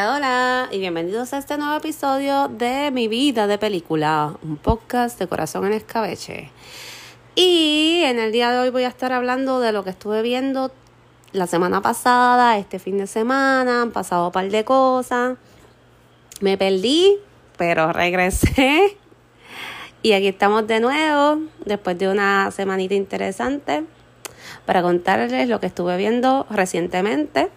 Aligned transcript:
Hola, 0.00 0.68
y 0.70 0.78
bienvenidos 0.78 1.32
a 1.32 1.38
este 1.38 1.58
nuevo 1.58 1.76
episodio 1.76 2.46
de 2.46 2.92
Mi 2.92 3.08
Vida 3.08 3.48
de 3.48 3.58
Película, 3.58 4.36
un 4.44 4.56
podcast 4.56 5.18
de 5.18 5.26
corazón 5.26 5.66
en 5.66 5.72
escabeche. 5.72 6.52
Y 7.34 8.02
en 8.04 8.20
el 8.20 8.30
día 8.30 8.52
de 8.52 8.60
hoy 8.60 8.70
voy 8.70 8.84
a 8.84 8.88
estar 8.88 9.12
hablando 9.12 9.58
de 9.58 9.72
lo 9.72 9.82
que 9.82 9.90
estuve 9.90 10.22
viendo 10.22 10.70
la 11.32 11.48
semana 11.48 11.82
pasada, 11.82 12.58
este 12.58 12.78
fin 12.78 12.96
de 12.96 13.08
semana, 13.08 13.82
han 13.82 13.90
pasado 13.90 14.26
un 14.26 14.32
par 14.32 14.48
de 14.48 14.64
cosas. 14.64 15.36
Me 16.40 16.56
perdí, 16.56 17.16
pero 17.56 17.92
regresé. 17.92 18.96
Y 20.02 20.12
aquí 20.12 20.28
estamos 20.28 20.64
de 20.68 20.78
nuevo, 20.78 21.40
después 21.64 21.98
de 21.98 22.06
una 22.08 22.52
semanita 22.52 22.94
interesante, 22.94 23.82
para 24.64 24.80
contarles 24.80 25.48
lo 25.48 25.58
que 25.58 25.66
estuve 25.66 25.96
viendo 25.96 26.46
recientemente. 26.50 27.50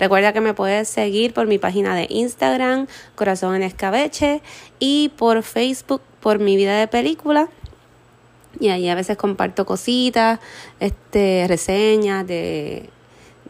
Recuerda 0.00 0.32
que 0.32 0.40
me 0.40 0.54
puedes 0.54 0.88
seguir 0.88 1.34
por 1.34 1.46
mi 1.46 1.58
página 1.58 1.94
de 1.94 2.06
Instagram, 2.08 2.86
Corazón 3.16 3.54
en 3.54 3.62
Escabeche, 3.62 4.40
y 4.78 5.10
por 5.10 5.42
Facebook, 5.42 6.00
por 6.20 6.38
mi 6.38 6.56
vida 6.56 6.78
de 6.78 6.88
película. 6.88 7.50
Y 8.58 8.70
ahí 8.70 8.88
a 8.88 8.94
veces 8.94 9.18
comparto 9.18 9.66
cositas, 9.66 10.40
este, 10.80 11.44
reseñas 11.46 12.26
de, 12.26 12.88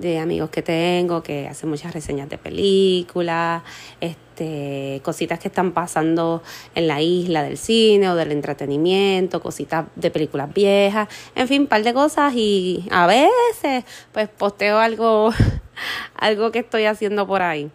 de 0.00 0.18
amigos 0.18 0.50
que 0.50 0.62
tengo 0.62 1.22
que 1.22 1.46
hacen 1.46 1.68
muchas 1.68 1.92
reseñas 1.92 2.28
de 2.28 2.38
películas, 2.38 3.62
este, 4.00 5.00
cositas 5.04 5.38
que 5.38 5.48
están 5.48 5.72
pasando 5.72 6.42
en 6.74 6.88
la 6.88 7.02
isla 7.02 7.42
del 7.42 7.58
cine 7.58 8.08
o 8.08 8.14
del 8.14 8.32
entretenimiento, 8.32 9.40
cositas 9.42 9.86
de 9.96 10.10
películas 10.10 10.52
viejas, 10.52 11.08
en 11.34 11.46
fin, 11.48 11.62
un 11.62 11.68
par 11.68 11.82
de 11.82 11.92
cosas 11.92 12.32
y 12.34 12.86
a 12.90 13.06
veces 13.06 13.84
pues 14.12 14.28
posteo 14.28 14.78
algo 14.78 15.32
algo 16.16 16.50
que 16.50 16.60
estoy 16.60 16.86
haciendo 16.86 17.26
por 17.26 17.42
ahí. 17.42 17.70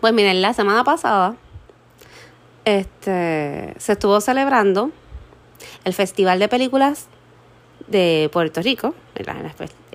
Pues 0.00 0.12
miren, 0.12 0.40
la 0.42 0.54
semana 0.54 0.84
pasada 0.84 1.36
este, 2.64 3.74
se 3.78 3.92
estuvo 3.92 4.20
celebrando 4.20 4.90
el 5.84 5.92
Festival 5.92 6.38
de 6.38 6.48
Películas 6.48 7.08
de 7.88 8.28
Puerto 8.32 8.60
Rico, 8.60 8.94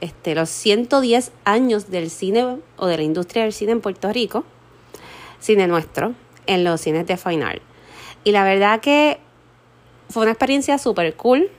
este, 0.01 0.35
los 0.35 0.49
110 0.49 1.31
años 1.45 1.89
del 1.89 2.09
cine 2.09 2.57
o 2.77 2.87
de 2.87 2.97
la 2.97 3.03
industria 3.03 3.43
del 3.43 3.53
cine 3.53 3.71
en 3.71 3.81
Puerto 3.81 4.11
Rico, 4.11 4.43
cine 5.39 5.67
nuestro, 5.67 6.13
en 6.47 6.63
los 6.63 6.81
cines 6.81 7.07
de 7.07 7.17
Fine 7.17 7.43
Art. 7.43 7.61
Y 8.23 8.31
la 8.31 8.43
verdad 8.43 8.81
que 8.81 9.19
fue 10.09 10.23
una 10.23 10.31
experiencia 10.31 10.77
súper 10.77 11.15
cool. 11.15 11.49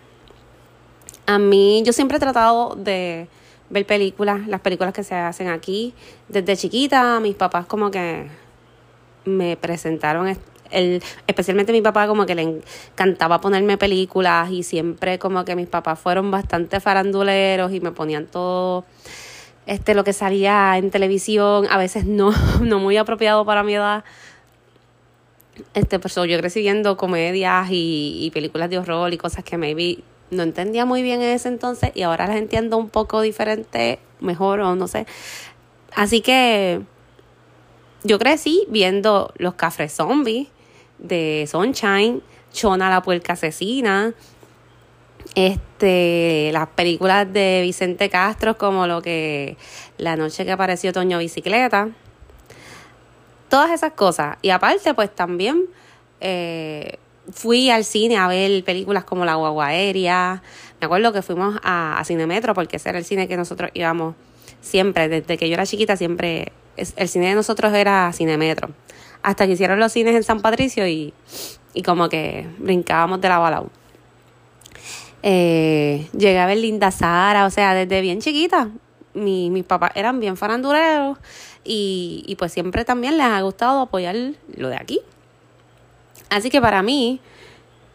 A 1.27 1.39
mí, 1.39 1.83
yo 1.84 1.93
siempre 1.93 2.19
he 2.19 2.21
tratado 2.21 2.75
de 2.75 3.29
ver 3.71 3.87
películas, 3.87 4.47
las 4.47 4.61
películas 4.61 4.93
que 4.93 5.03
se 5.03 5.15
hacen 5.15 5.49
aquí. 5.49 5.95
Desde 6.29 6.56
chiquita, 6.56 7.19
mis 7.21 7.34
papás 7.34 7.67
como 7.67 7.91
que 7.91 8.29
me 9.25 9.56
presentaron, 9.56 10.37
especialmente 11.27 11.73
mi 11.73 11.83
papá 11.83 12.06
como 12.06 12.27
que 12.27 12.34
le 12.34 12.42
encantaba 12.42 13.41
ponerme 13.41 13.77
películas 13.78 14.51
y 14.51 14.62
siempre 14.62 15.19
como 15.19 15.45
que 15.45 15.55
mis 15.55 15.69
papás 15.69 15.98
fueron 15.98 16.31
bastante 16.31 16.81
faranduleros 16.81 17.73
y 17.73 17.81
me 17.81 17.92
ponían 17.92 18.27
todo 18.27 18.84
este 19.67 19.95
lo 19.95 20.03
que 20.05 20.12
salía 20.12 20.77
en 20.77 20.91
televisión, 20.91 21.67
a 21.70 21.78
veces 21.78 22.06
no, 22.06 22.33
no 22.61 22.78
muy 22.78 22.97
apropiado 22.97 23.45
para 23.45 23.62
mi 23.62 23.75
edad. 23.75 24.05
Este, 25.75 25.98
pues 25.98 26.15
yo 26.15 26.39
crecí 26.39 26.61
viendo 26.61 26.97
comedias 26.97 27.70
y, 27.70 28.19
y 28.20 28.31
películas 28.31 28.70
de 28.70 28.78
horror 28.78 29.12
y 29.12 29.19
cosas 29.19 29.45
que 29.45 29.59
maybe 29.59 30.03
no 30.31 30.43
entendía 30.43 30.87
muy 30.87 31.03
bien 31.03 31.20
en 31.20 31.28
ese 31.28 31.48
entonces 31.48 31.93
y 31.95 32.03
ahora 32.03 32.27
las 32.27 32.37
entiendo 32.37 32.78
un 32.78 32.89
poco 32.89 33.21
diferente, 33.21 33.99
mejor 34.21 34.60
o 34.60 34.75
no 34.75 34.89
sé. 34.89 35.06
Así 35.94 36.22
que 36.22 36.81
yo 38.03 38.19
crecí 38.19 38.65
viendo 38.69 39.33
los 39.37 39.54
cafres 39.54 39.93
zombies 39.93 40.49
de 41.03 41.47
Sunshine, 41.51 42.23
Chona 42.53 42.89
la 42.89 43.03
puerca 43.03 43.35
asesina, 43.35 44.15
este, 45.35 46.51
las 46.53 46.69
películas 46.69 47.33
de 47.33 47.61
Vicente 47.63 48.09
Castro 48.09 48.59
como 48.59 48.87
lo 48.87 49.03
que 49.03 49.57
la 49.99 50.17
noche 50.17 50.45
que 50.45 50.53
apareció 50.53 50.93
Toño 50.93 51.19
Bicicleta, 51.19 51.91
todas 53.49 53.71
esas 53.71 53.93
cosas. 53.93 54.37
Y 54.43 54.51
aparte, 54.51 54.95
pues 54.95 55.15
también 55.15 55.67
eh, 56.21 56.99
fui 57.31 57.71
al 57.71 57.84
cine 57.84 58.17
a 58.17 58.29
ver 58.29 58.65
películas 58.65 59.05
como 59.05 59.25
La 59.25 59.34
Guagua 59.34 59.69
Aérea. 59.69 60.43
Me 60.81 60.87
acuerdo 60.87 61.13
que 61.13 61.23
fuimos 61.23 61.59
a, 61.63 61.99
a 61.99 62.05
Cinemetro 62.05 62.55
porque 62.55 62.77
ese 62.77 62.91
era 62.91 62.99
el 62.99 63.05
cine 63.05 63.29
que 63.29 63.37
nosotros 63.37 63.71
íbamos 63.75 64.15
siempre. 64.61 65.09
Desde 65.09 65.39
que 65.39 65.49
yo 65.49 65.55
era 65.55 65.67
chiquita, 65.67 65.97
siempre. 65.97 66.53
el 66.77 67.09
cine 67.09 67.29
de 67.29 67.34
nosotros 67.34 67.73
era 67.73 68.11
Cinemetro. 68.13 68.71
Hasta 69.22 69.47
que 69.47 69.53
hicieron 69.53 69.78
los 69.78 69.93
cines 69.93 70.15
en 70.15 70.22
San 70.22 70.41
Patricio 70.41 70.87
y, 70.87 71.15
y 71.75 71.83
como 71.83 72.09
que 72.09 72.49
brincábamos 72.59 73.21
de 73.21 73.28
la 73.28 73.38
bala. 73.38 73.62
Eh, 75.22 76.09
llegué 76.16 76.41
a 76.41 76.47
ver 76.47 76.59
Linda 76.59 76.91
Sara, 76.91 77.47
o 77.47 77.50
sea, 77.50 77.75
desde 77.75 78.00
bien 78.00 78.21
chiquita. 78.21 78.69
Mi, 79.15 79.50
mis 79.50 79.65
papás 79.65 79.93
eran 79.94 80.21
bien 80.21 80.37
faranduleros 80.37 81.19
y, 81.65 82.25
y 82.27 82.34
pues 82.37 82.53
siempre 82.53 82.84
también 82.84 83.19
les 83.19 83.27
ha 83.27 83.41
gustado 83.43 83.81
apoyar 83.81 84.16
lo 84.56 84.69
de 84.69 84.77
aquí. 84.77 85.00
Así 86.31 86.50
que 86.50 86.60
para 86.60 86.83
mí 86.83 87.21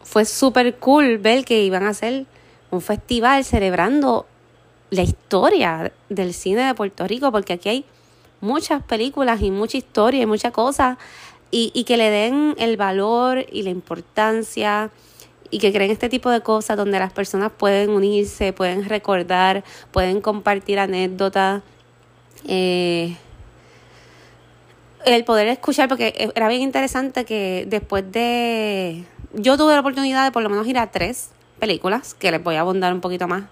fue 0.04 0.26
súper 0.26 0.76
cool 0.76 1.18
ver 1.18 1.44
que 1.44 1.64
iban 1.64 1.86
a 1.86 1.90
hacer 1.90 2.26
un 2.70 2.82
festival 2.82 3.44
celebrando 3.44 4.26
la 4.90 5.02
historia 5.02 5.92
del 6.08 6.34
cine 6.34 6.62
de 6.62 6.74
Puerto 6.76 7.08
Rico, 7.08 7.32
porque 7.32 7.54
aquí 7.54 7.70
hay 7.70 7.86
muchas 8.42 8.84
películas 8.84 9.42
y 9.42 9.52
mucha 9.52 9.78
historia 9.78 10.22
y 10.22 10.26
muchas 10.26 10.52
cosas, 10.52 10.98
y, 11.52 11.72
y 11.74 11.84
que 11.86 11.98
le 11.98 12.10
den 12.10 12.56
el 12.58 12.78
valor 12.78 13.46
y 13.52 13.64
la 13.64 13.70
importancia 13.70 14.92
y 15.50 15.60
que 15.60 15.72
creen 15.72 15.92
este 15.92 16.10
tipo 16.10 16.30
de 16.30 16.42
cosas 16.42 16.76
donde 16.76 17.00
las 17.00 17.14
personas 17.14 17.52
pueden 17.56 17.90
unirse, 17.90 18.52
pueden 18.52 18.88
recordar, 18.88 19.64
pueden 19.92 20.20
compartir 20.22 20.80
anécdotas. 20.80 21.62
Eh, 22.46 23.16
el 25.06 25.24
poder 25.24 25.48
escuchar, 25.48 25.88
porque 25.88 26.32
era 26.36 26.50
bien 26.50 26.62
interesante 26.62 27.24
que 27.24 27.66
después 27.68 28.12
de... 28.12 29.06
Yo 29.34 29.58
tuve 29.58 29.74
la 29.74 29.80
oportunidad 29.80 30.26
de 30.26 30.32
por 30.32 30.44
lo 30.44 30.50
menos 30.50 30.68
ir 30.68 30.78
a 30.78 30.92
tres 30.92 31.30
películas, 31.60 32.14
que 32.14 32.32
les 32.32 32.44
voy 32.44 32.56
a 32.56 32.62
abundar 32.62 32.94
un 32.94 33.02
poquito 33.02 33.28
más 33.28 33.44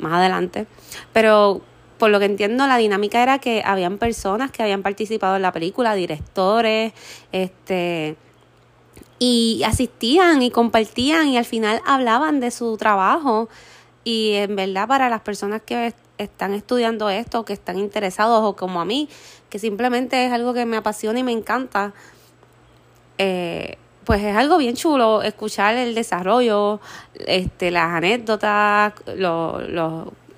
más 0.00 0.14
adelante, 0.14 0.66
pero 1.12 1.60
por 2.00 2.10
lo 2.10 2.18
que 2.18 2.24
entiendo 2.24 2.66
la 2.66 2.78
dinámica 2.78 3.22
era 3.22 3.38
que 3.38 3.62
habían 3.62 3.98
personas 3.98 4.50
que 4.50 4.62
habían 4.62 4.82
participado 4.82 5.36
en 5.36 5.42
la 5.42 5.52
película, 5.52 5.94
directores, 5.94 6.94
este 7.30 8.16
y 9.18 9.62
asistían 9.66 10.40
y 10.40 10.50
compartían 10.50 11.28
y 11.28 11.36
al 11.36 11.44
final 11.44 11.82
hablaban 11.84 12.40
de 12.40 12.50
su 12.50 12.78
trabajo. 12.78 13.50
Y 14.02 14.32
en 14.32 14.56
verdad 14.56 14.88
para 14.88 15.10
las 15.10 15.20
personas 15.20 15.60
que 15.60 15.92
están 16.16 16.54
estudiando 16.54 17.10
esto, 17.10 17.44
que 17.44 17.52
están 17.52 17.78
interesados 17.78 18.42
o 18.42 18.56
como 18.56 18.80
a 18.80 18.86
mí, 18.86 19.10
que 19.50 19.58
simplemente 19.58 20.24
es 20.24 20.32
algo 20.32 20.54
que 20.54 20.64
me 20.64 20.78
apasiona 20.78 21.18
y 21.18 21.22
me 21.22 21.32
encanta, 21.32 21.92
eh, 23.18 23.76
pues 24.04 24.22
es 24.22 24.34
algo 24.34 24.56
bien 24.56 24.74
chulo 24.74 25.20
escuchar 25.20 25.76
el 25.76 25.94
desarrollo, 25.94 26.80
este, 27.26 27.70
las 27.70 27.92
anécdotas, 27.92 28.94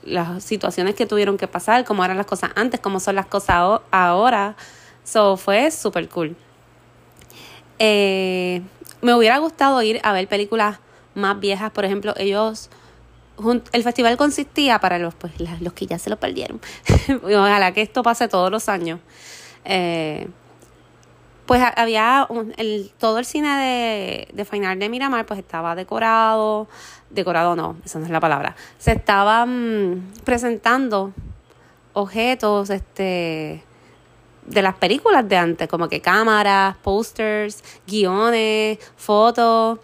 las 0.05 0.43
situaciones 0.43 0.95
que 0.95 1.07
tuvieron 1.07 1.37
que 1.37 1.49
pasar, 1.49 1.85
cómo 1.85 2.05
eran 2.05 2.17
las 2.17 2.27
cosas 2.27 2.51
antes, 2.55 2.81
cómo 2.81 3.01
son 3.01 3.17
las 3.17 3.27
cosas 3.27 3.81
ahora. 3.91 4.57
So, 5.05 5.37
fue 5.37 5.71
súper 5.71 6.09
cool. 6.09 6.37
Eh, 7.79 8.63
me 9.01 9.15
hubiera 9.15 9.39
gustado 9.39 9.83
ir 9.83 10.01
a 10.05 10.13
ver 10.13 10.29
películas 10.29 10.79
más 11.15 11.39
viejas, 11.41 11.71
por 11.73 11.85
ejemplo, 11.85 12.15
ellos 12.17 12.71
el 13.73 13.83
festival 13.83 14.17
consistía 14.17 14.79
para 14.79 14.99
los 14.99 15.15
pues 15.15 15.33
los 15.61 15.73
que 15.73 15.87
ya 15.87 15.99
se 15.99 16.11
lo 16.11 16.17
perdieron 16.17 16.61
ojalá 17.25 17.73
que 17.73 17.83
esto 17.83 18.03
pase 18.03 18.29
todos 18.29 18.51
los 18.51 18.69
años 18.69 19.01
eh, 19.65 20.29
pues 21.47 21.63
había 21.77 22.29
el, 22.57 22.93
todo 22.99 23.19
el 23.19 23.25
cine 23.25 23.49
de, 23.59 24.29
de 24.33 24.45
Final 24.45 24.79
de 24.79 24.89
Miramar 24.89 25.27
pues 25.27 25.41
estaba 25.41 25.75
decorado 25.75 26.69
decorado 27.13 27.55
no 27.57 27.77
esa 27.85 27.99
no 27.99 28.05
es 28.05 28.11
la 28.11 28.21
palabra. 28.21 28.57
Se 28.79 28.93
estaban 28.93 30.11
presentando 30.25 31.13
objetos 31.93 32.71
este 32.71 33.63
de 34.47 34.63
las 34.63 34.75
películas 34.75 35.29
de 35.29 35.37
antes 35.37 35.69
como 35.69 35.89
que 35.89 36.01
cámaras 36.01 36.77
posters 36.79 37.63
guiones 37.87 38.79
fotos 38.97 39.79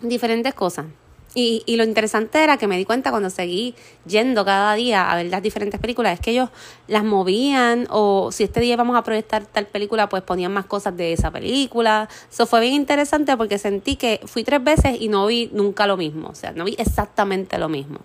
diferentes 0.00 0.52
cosas 0.54 0.86
y, 1.34 1.62
y, 1.64 1.76
lo 1.76 1.84
interesante 1.84 2.42
era 2.42 2.58
que 2.58 2.66
me 2.66 2.76
di 2.76 2.84
cuenta 2.84 3.10
cuando 3.10 3.30
seguí 3.30 3.74
yendo 4.06 4.44
cada 4.44 4.74
día 4.74 5.10
a 5.10 5.16
ver 5.16 5.26
las 5.26 5.42
diferentes 5.42 5.80
películas, 5.80 6.14
es 6.14 6.20
que 6.20 6.32
ellos 6.32 6.50
las 6.88 7.04
movían 7.04 7.86
o 7.90 8.30
si 8.32 8.44
este 8.44 8.60
día 8.60 8.76
vamos 8.76 8.96
a 8.96 9.02
proyectar 9.02 9.46
tal 9.46 9.66
película, 9.66 10.08
pues 10.08 10.22
ponían 10.22 10.52
más 10.52 10.66
cosas 10.66 10.96
de 10.96 11.12
esa 11.12 11.30
película. 11.30 12.08
Eso 12.30 12.46
fue 12.46 12.60
bien 12.60 12.74
interesante 12.74 13.36
porque 13.36 13.58
sentí 13.58 13.96
que 13.96 14.20
fui 14.26 14.44
tres 14.44 14.62
veces 14.62 15.00
y 15.00 15.08
no 15.08 15.26
vi 15.26 15.48
nunca 15.52 15.86
lo 15.86 15.96
mismo, 15.96 16.28
o 16.28 16.34
sea, 16.34 16.52
no 16.52 16.64
vi 16.64 16.74
exactamente 16.78 17.58
lo 17.58 17.68
mismo. 17.68 18.00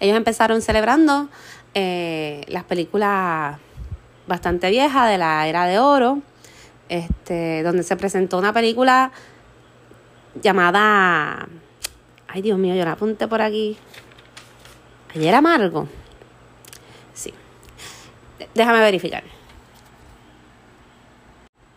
Ellos 0.00 0.16
empezaron 0.16 0.62
celebrando 0.62 1.28
eh, 1.74 2.44
las 2.48 2.64
películas 2.64 3.58
bastante 4.26 4.70
vieja 4.70 5.06
de 5.06 5.18
la 5.18 5.46
era 5.46 5.66
de 5.66 5.78
oro, 5.78 6.20
este, 6.88 7.62
donde 7.62 7.82
se 7.82 7.96
presentó 7.96 8.38
una 8.38 8.52
película 8.52 9.12
llamada, 10.40 11.48
ay 12.34 12.42
Dios 12.42 12.58
mío, 12.58 12.74
yo 12.74 12.84
la 12.84 12.92
apunté 12.92 13.28
por 13.28 13.40
aquí, 13.40 13.78
ayer 15.14 15.34
amargo, 15.34 15.86
sí, 17.14 17.32
déjame 18.54 18.80
verificar. 18.80 19.22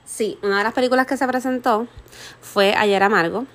Sí, 0.04 0.40
una 0.42 0.58
de 0.58 0.64
las 0.64 0.74
películas 0.74 1.06
que 1.06 1.16
se 1.16 1.28
presentó 1.28 1.88
fue 2.42 2.74
Ayer 2.74 3.04
Amargo, 3.04 3.46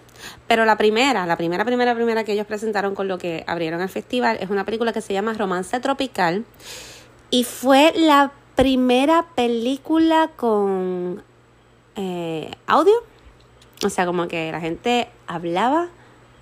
pero 0.47 0.65
la 0.65 0.77
primera, 0.77 1.27
la 1.27 1.37
primera, 1.37 1.65
primera, 1.65 1.93
primera 1.93 2.23
que 2.23 2.35
ellos 2.35 2.47
presentaron 2.47 2.95
con 2.95 3.09
lo 3.09 3.19
que 3.19 3.43
abrieron 3.49 3.81
el 3.81 3.89
festival 3.89 4.39
es 4.41 4.49
una 4.49 4.65
película 4.65 4.93
que 4.93 5.01
se 5.01 5.13
llama 5.13 5.33
Romance 5.33 5.81
Tropical 5.81 6.45
y 7.31 7.43
fue 7.43 7.93
la 7.97 8.31
primera 8.55 9.27
película 9.35 10.31
con 10.37 11.25
eh, 11.97 12.53
audio. 12.69 12.95
O 13.85 13.89
sea, 13.89 14.07
como 14.07 14.29
que 14.29 14.53
la 14.53 14.61
gente 14.61 15.09
hablaba 15.27 15.89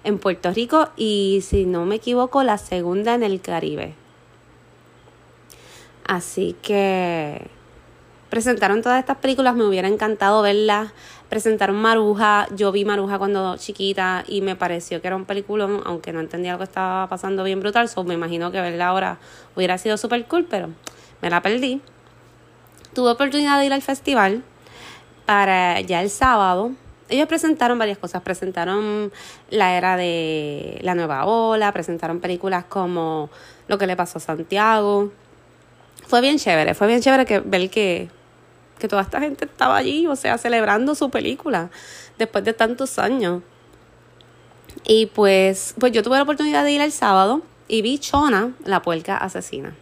en 0.04 0.18
Puerto 0.18 0.52
Rico 0.52 0.88
y 0.96 1.40
si 1.42 1.66
no 1.66 1.84
me 1.84 1.96
equivoco, 1.96 2.42
la 2.42 2.58
segunda 2.58 3.14
en 3.14 3.22
el 3.22 3.40
Caribe. 3.40 3.94
Así 6.06 6.56
que 6.62 7.46
presentaron 8.30 8.82
todas 8.82 8.98
estas 9.00 9.18
películas, 9.18 9.54
me 9.54 9.64
hubiera 9.64 9.88
encantado 9.88 10.42
verlas. 10.42 10.92
Presentaron 11.28 11.76
Maruja, 11.76 12.48
yo 12.56 12.72
vi 12.72 12.84
Maruja 12.84 13.18
cuando 13.18 13.56
chiquita 13.56 14.24
y 14.26 14.40
me 14.40 14.56
pareció 14.56 15.00
que 15.00 15.06
era 15.06 15.16
un 15.16 15.24
peliculón, 15.24 15.82
aunque 15.84 16.12
no 16.12 16.18
entendía 16.18 16.52
lo 16.52 16.58
que 16.58 16.64
estaba 16.64 17.08
pasando 17.08 17.44
bien 17.44 17.60
brutal, 17.60 17.88
so 17.88 18.02
me 18.02 18.14
imagino 18.14 18.50
que 18.50 18.60
verla 18.60 18.88
ahora 18.88 19.18
hubiera 19.54 19.78
sido 19.78 19.96
súper 19.96 20.26
cool, 20.26 20.46
pero 20.50 20.70
me 21.22 21.30
la 21.30 21.42
perdí. 21.42 21.80
Tuve 22.94 23.10
oportunidad 23.10 23.60
de 23.60 23.66
ir 23.66 23.72
al 23.72 23.82
festival 23.82 24.42
para 25.26 25.80
ya 25.80 26.02
el 26.02 26.10
sábado. 26.10 26.72
Ellos 27.10 27.26
presentaron 27.26 27.78
varias 27.78 27.98
cosas, 27.98 28.22
presentaron 28.22 29.12
la 29.50 29.76
era 29.76 29.96
de 29.96 30.78
la 30.82 30.94
nueva 30.94 31.26
ola, 31.26 31.72
presentaron 31.72 32.20
películas 32.20 32.64
como 32.64 33.30
Lo 33.68 33.78
que 33.78 33.86
le 33.86 33.96
pasó 33.96 34.18
a 34.18 34.20
Santiago. 34.20 35.12
Fue 36.06 36.20
bien 36.20 36.38
chévere, 36.38 36.74
fue 36.74 36.86
bien 36.86 37.00
chévere 37.00 37.26
que 37.26 37.40
ver 37.40 37.68
que, 37.68 38.08
que 38.78 38.88
toda 38.88 39.02
esta 39.02 39.20
gente 39.20 39.44
estaba 39.44 39.76
allí, 39.76 40.06
o 40.06 40.16
sea, 40.16 40.38
celebrando 40.38 40.94
su 40.94 41.10
película 41.10 41.70
después 42.18 42.44
de 42.44 42.52
tantos 42.52 42.98
años. 42.98 43.42
Y 44.84 45.06
pues, 45.06 45.74
pues 45.78 45.92
yo 45.92 46.02
tuve 46.02 46.16
la 46.16 46.22
oportunidad 46.22 46.64
de 46.64 46.72
ir 46.72 46.80
el 46.80 46.92
sábado 46.92 47.42
y 47.68 47.82
vi 47.82 47.98
Chona, 47.98 48.52
la 48.64 48.82
puerca 48.82 49.16
asesina. 49.16 49.74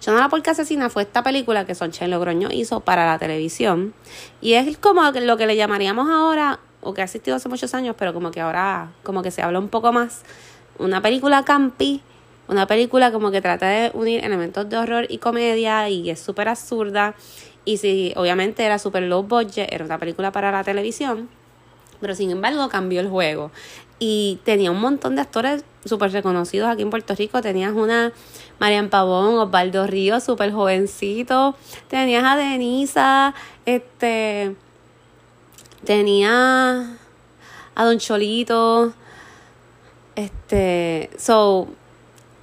Chona 0.00 0.20
la 0.20 0.28
Puerca 0.28 0.52
Asesina 0.52 0.90
fue 0.90 1.02
esta 1.02 1.22
película 1.22 1.66
que 1.66 1.74
Sonchen 1.74 2.10
Logroño 2.10 2.48
hizo 2.50 2.80
para 2.80 3.06
la 3.06 3.18
televisión. 3.18 3.94
Y 4.40 4.54
es 4.54 4.78
como 4.78 5.02
lo 5.10 5.36
que 5.36 5.46
le 5.46 5.56
llamaríamos 5.56 6.08
ahora, 6.08 6.60
o 6.80 6.94
que 6.94 7.00
ha 7.00 7.04
existido 7.04 7.36
hace 7.36 7.48
muchos 7.48 7.74
años, 7.74 7.96
pero 7.98 8.14
como 8.14 8.30
que 8.30 8.40
ahora 8.40 8.92
como 9.02 9.22
que 9.22 9.30
se 9.30 9.42
habla 9.42 9.58
un 9.58 9.68
poco 9.68 9.92
más. 9.92 10.22
Una 10.78 11.02
película 11.02 11.44
campi, 11.44 12.02
una 12.48 12.66
película 12.66 13.10
como 13.10 13.30
que 13.30 13.40
trata 13.40 13.66
de 13.66 13.90
unir 13.94 14.24
elementos 14.24 14.68
de 14.68 14.76
horror 14.76 15.06
y 15.08 15.18
comedia 15.18 15.88
y 15.88 16.10
es 16.10 16.20
súper 16.20 16.48
absurda. 16.48 17.14
Y 17.64 17.78
si 17.78 18.12
obviamente 18.16 18.64
era 18.64 18.78
súper 18.78 19.02
low 19.04 19.24
budget, 19.24 19.72
era 19.72 19.84
una 19.84 19.98
película 19.98 20.30
para 20.30 20.52
la 20.52 20.62
televisión, 20.62 21.28
pero 22.00 22.14
sin 22.14 22.30
embargo 22.30 22.68
cambió 22.68 23.00
el 23.00 23.08
juego. 23.08 23.50
Y 23.98 24.38
tenía 24.44 24.70
un 24.70 24.80
montón 24.80 25.16
de 25.16 25.22
actores 25.22 25.64
súper 25.84 26.12
reconocidos 26.12 26.68
aquí 26.68 26.82
en 26.82 26.90
Puerto 26.90 27.14
Rico. 27.14 27.40
Tenías 27.40 27.72
una 27.72 28.12
Marian 28.58 28.88
Pavón, 28.88 29.38
Osvaldo 29.38 29.86
Ríos, 29.86 30.24
súper 30.24 30.52
jovencito. 30.52 31.54
Tenías 31.88 32.24
a 32.24 32.36
Denisa, 32.36 33.34
este. 33.66 34.56
Tenía 35.84 36.96
a 37.74 37.84
Don 37.84 37.98
Cholito. 37.98 38.92
Este. 40.14 41.10
So, 41.18 41.68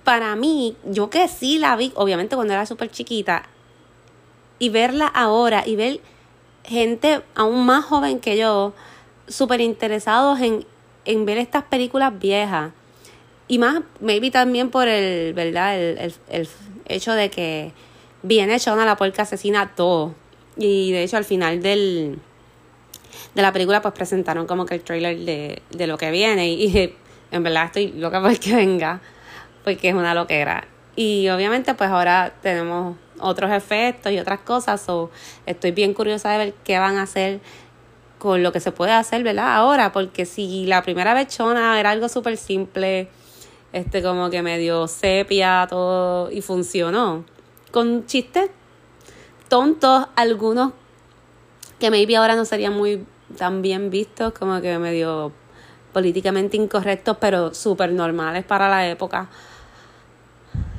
para 0.04 0.36
mí, 0.36 0.78
yo 0.84 1.10
que 1.10 1.28
sí 1.28 1.58
la 1.58 1.76
vi, 1.76 1.92
obviamente 1.96 2.36
cuando 2.36 2.54
era 2.54 2.66
súper 2.66 2.92
chiquita, 2.92 3.44
y 4.60 4.70
verla 4.70 5.08
ahora 5.08 5.64
y 5.66 5.76
ver 5.76 6.02
gente 6.64 7.24
aún 7.36 7.66
más 7.66 7.86
joven 7.86 8.20
que 8.20 8.38
yo, 8.38 8.74
súper 9.28 9.62
interesados 9.62 10.40
en, 10.42 10.66
en 11.06 11.26
ver 11.26 11.38
estas 11.38 11.64
películas 11.64 12.18
viejas 12.20 12.72
y 13.48 13.58
más, 13.58 13.82
maybe 14.00 14.32
también 14.32 14.70
por 14.70 14.88
el, 14.88 15.34
¿verdad? 15.34 15.78
El, 15.80 16.14
el, 16.30 16.50
hecho 16.88 17.14
de 17.14 17.30
que 17.30 17.72
viene 18.22 18.58
Shona 18.58 18.86
la 18.86 18.96
puerca 18.96 19.24
asesina 19.24 19.74
todo. 19.76 20.16
Y 20.58 20.92
de 20.92 21.04
hecho 21.04 21.18
al 21.18 21.26
final 21.26 21.62
del, 21.62 22.20
de 23.36 23.42
la 23.42 23.52
película 23.52 23.82
pues 23.82 23.94
presentaron 23.94 24.48
como 24.48 24.66
que 24.66 24.76
el 24.76 24.82
trailer 24.82 25.18
de, 25.20 25.62
de 25.72 25.88
lo 25.88 25.98
que 25.98 26.12
viene. 26.12 26.50
Y, 26.50 26.96
en 27.32 27.44
verdad 27.44 27.66
estoy 27.66 27.92
loca 27.94 28.22
por 28.22 28.38
que 28.40 28.56
venga, 28.56 29.02
porque 29.64 29.90
es 29.90 29.96
una 29.96 30.14
loquera. 30.14 30.68
Y 30.96 31.28
obviamente 31.30 31.74
pues 31.74 31.90
ahora 31.90 32.34
tenemos 32.42 32.96
otros 33.20 33.52
efectos 33.52 34.12
y 34.12 34.20
otras 34.20 34.40
cosas. 34.40 34.82
So, 34.82 35.12
estoy 35.46 35.72
bien 35.72 35.94
curiosa 35.94 36.32
de 36.32 36.38
ver 36.38 36.54
qué 36.64 36.80
van 36.80 36.98
a 36.98 37.04
hacer 37.04 37.40
con 38.20 38.42
lo 38.42 38.54
que 38.54 38.62
se 38.62 38.72
puede 38.72 38.94
hacer, 38.94 39.22
¿verdad? 39.22 39.56
Ahora, 39.56 39.92
porque 39.92 40.26
si 40.26 40.66
la 40.66 40.82
primera 40.82 41.14
vez 41.14 41.28
Chona 41.28 41.78
era 41.78 41.92
algo 41.92 42.08
súper 42.08 42.38
simple 42.38 43.10
este 43.74 44.02
como 44.02 44.30
que 44.30 44.42
medio 44.42 44.88
sepia 44.88 45.68
todo 45.70 46.32
y 46.32 46.42
funcionó. 46.42 47.26
Con 47.72 48.06
chistes 48.06 48.50
tontos, 49.50 50.08
algunos 50.16 50.72
que 51.80 51.92
maybe 51.92 52.16
ahora 52.16 52.36
no 52.36 52.46
serían 52.46 52.74
muy 52.74 53.06
tan 53.38 53.62
bien 53.62 53.90
vistos, 53.90 54.32
como 54.34 54.62
que 54.62 54.78
medio 54.80 55.32
políticamente 55.92 56.56
incorrectos, 56.56 57.18
pero 57.20 57.54
súper 57.54 57.92
normales 57.92 58.46
para 58.46 58.70
la 58.70 58.88
época. 58.88 59.30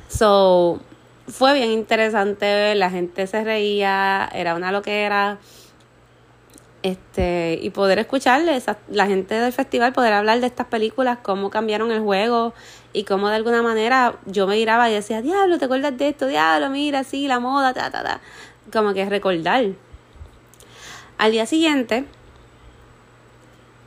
So, 0.07 0.79
fue 1.27 1.53
bien 1.53 1.71
interesante, 1.71 2.75
la 2.75 2.89
gente 2.89 3.27
se 3.27 3.43
reía, 3.43 4.29
era 4.33 4.55
una 4.55 4.71
loquera 4.71 5.39
este 6.85 7.59
y 7.61 7.71
poder 7.71 7.99
escucharles 7.99 8.65
la 8.89 9.07
gente 9.07 9.35
del 9.35 9.51
festival 9.51 9.91
poder 9.91 10.13
hablar 10.13 10.39
de 10.39 10.47
estas 10.47 10.67
películas 10.67 11.17
cómo 11.23 11.49
cambiaron 11.49 11.91
el 11.91 12.01
juego 12.01 12.53
y 12.93 13.05
cómo 13.05 13.29
de 13.29 13.35
alguna 13.35 13.61
manera 13.61 14.15
yo 14.25 14.45
me 14.45 14.55
miraba 14.55 14.89
y 14.89 14.93
decía 14.93 15.21
diablo 15.21 15.57
te 15.57 15.65
acuerdas 15.65 15.97
de 15.97 16.09
esto 16.09 16.27
diablo 16.27 16.69
mira 16.69 17.03
sí 17.03 17.27
la 17.27 17.39
moda 17.39 17.73
ta 17.73 17.89
ta 17.89 18.03
ta 18.03 18.21
como 18.71 18.93
que 18.93 19.05
recordar. 19.05 19.65
Al 21.17 21.31
día 21.31 21.45
siguiente 21.45 22.05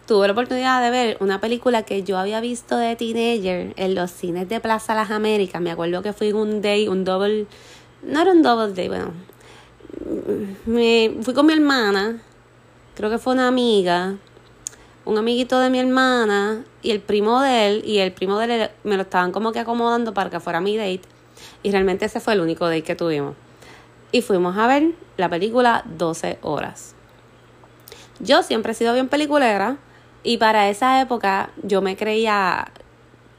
tuve 0.07 0.27
la 0.27 0.33
oportunidad 0.33 0.83
de 0.83 0.91
ver 0.91 1.17
una 1.21 1.41
película 1.41 1.83
que 1.83 2.03
yo 2.03 2.17
había 2.17 2.41
visto 2.41 2.79
de 2.79 2.97
teenager 2.97 3.75
en 3.77 3.95
los 3.95 4.11
cines 4.11 4.49
de 4.49 4.61
Plaza 4.61 4.95
Las 4.95 5.11
Américas. 5.11 5.61
Me 5.61 5.71
acuerdo 5.71 6.03
que 6.03 6.13
fui 6.13 6.33
un 6.33 6.63
day 6.63 6.89
un 6.89 7.05
double 7.05 7.47
no 8.03 8.23
era 8.23 8.33
un 8.33 8.43
double 8.43 8.73
day 8.73 8.89
bueno 8.89 9.13
me 10.67 11.17
fui 11.23 11.35
con 11.35 11.47
mi 11.47 11.53
hermana 11.53 12.23
creo 12.99 13.11
que 13.11 13.19
fue 13.19 13.33
una 13.33 13.47
amiga, 13.47 14.17
un 15.05 15.19
amiguito 15.19 15.61
de 15.61 15.71
mi 15.71 15.79
hermana 15.79 16.65
y 16.83 16.91
el 16.91 16.99
primo 16.99 17.41
de 17.41 17.69
él, 17.69 17.83
y 17.87 17.99
el 17.99 18.11
primo 18.11 18.41
de 18.41 18.45
él 18.47 18.71
me 18.83 18.97
lo 18.97 19.03
estaban 19.03 19.31
como 19.31 19.53
que 19.53 19.61
acomodando 19.61 20.13
para 20.13 20.31
que 20.31 20.41
fuera 20.41 20.61
mi 20.61 20.77
date, 20.77 21.03
y 21.63 21.71
realmente 21.71 22.07
ese 22.07 22.19
fue 22.19 22.33
el 22.33 22.41
único 22.41 22.65
date 22.67 22.83
que 22.83 22.97
tuvimos. 22.97 23.37
Y 24.11 24.21
fuimos 24.21 24.59
a 24.59 24.67
ver 24.67 24.95
la 25.17 25.29
película 25.29 25.85
12 25.97 26.41
horas. 26.43 26.97
Yo 28.19 28.43
siempre 28.43 28.73
he 28.73 28.75
sido 28.75 28.93
bien 28.95 29.09
peliculera 29.09 29.77
y 30.25 30.39
para 30.39 30.69
esa 30.69 31.01
época 31.01 31.51
yo 31.63 31.81
me 31.83 31.97
creía 31.97 32.73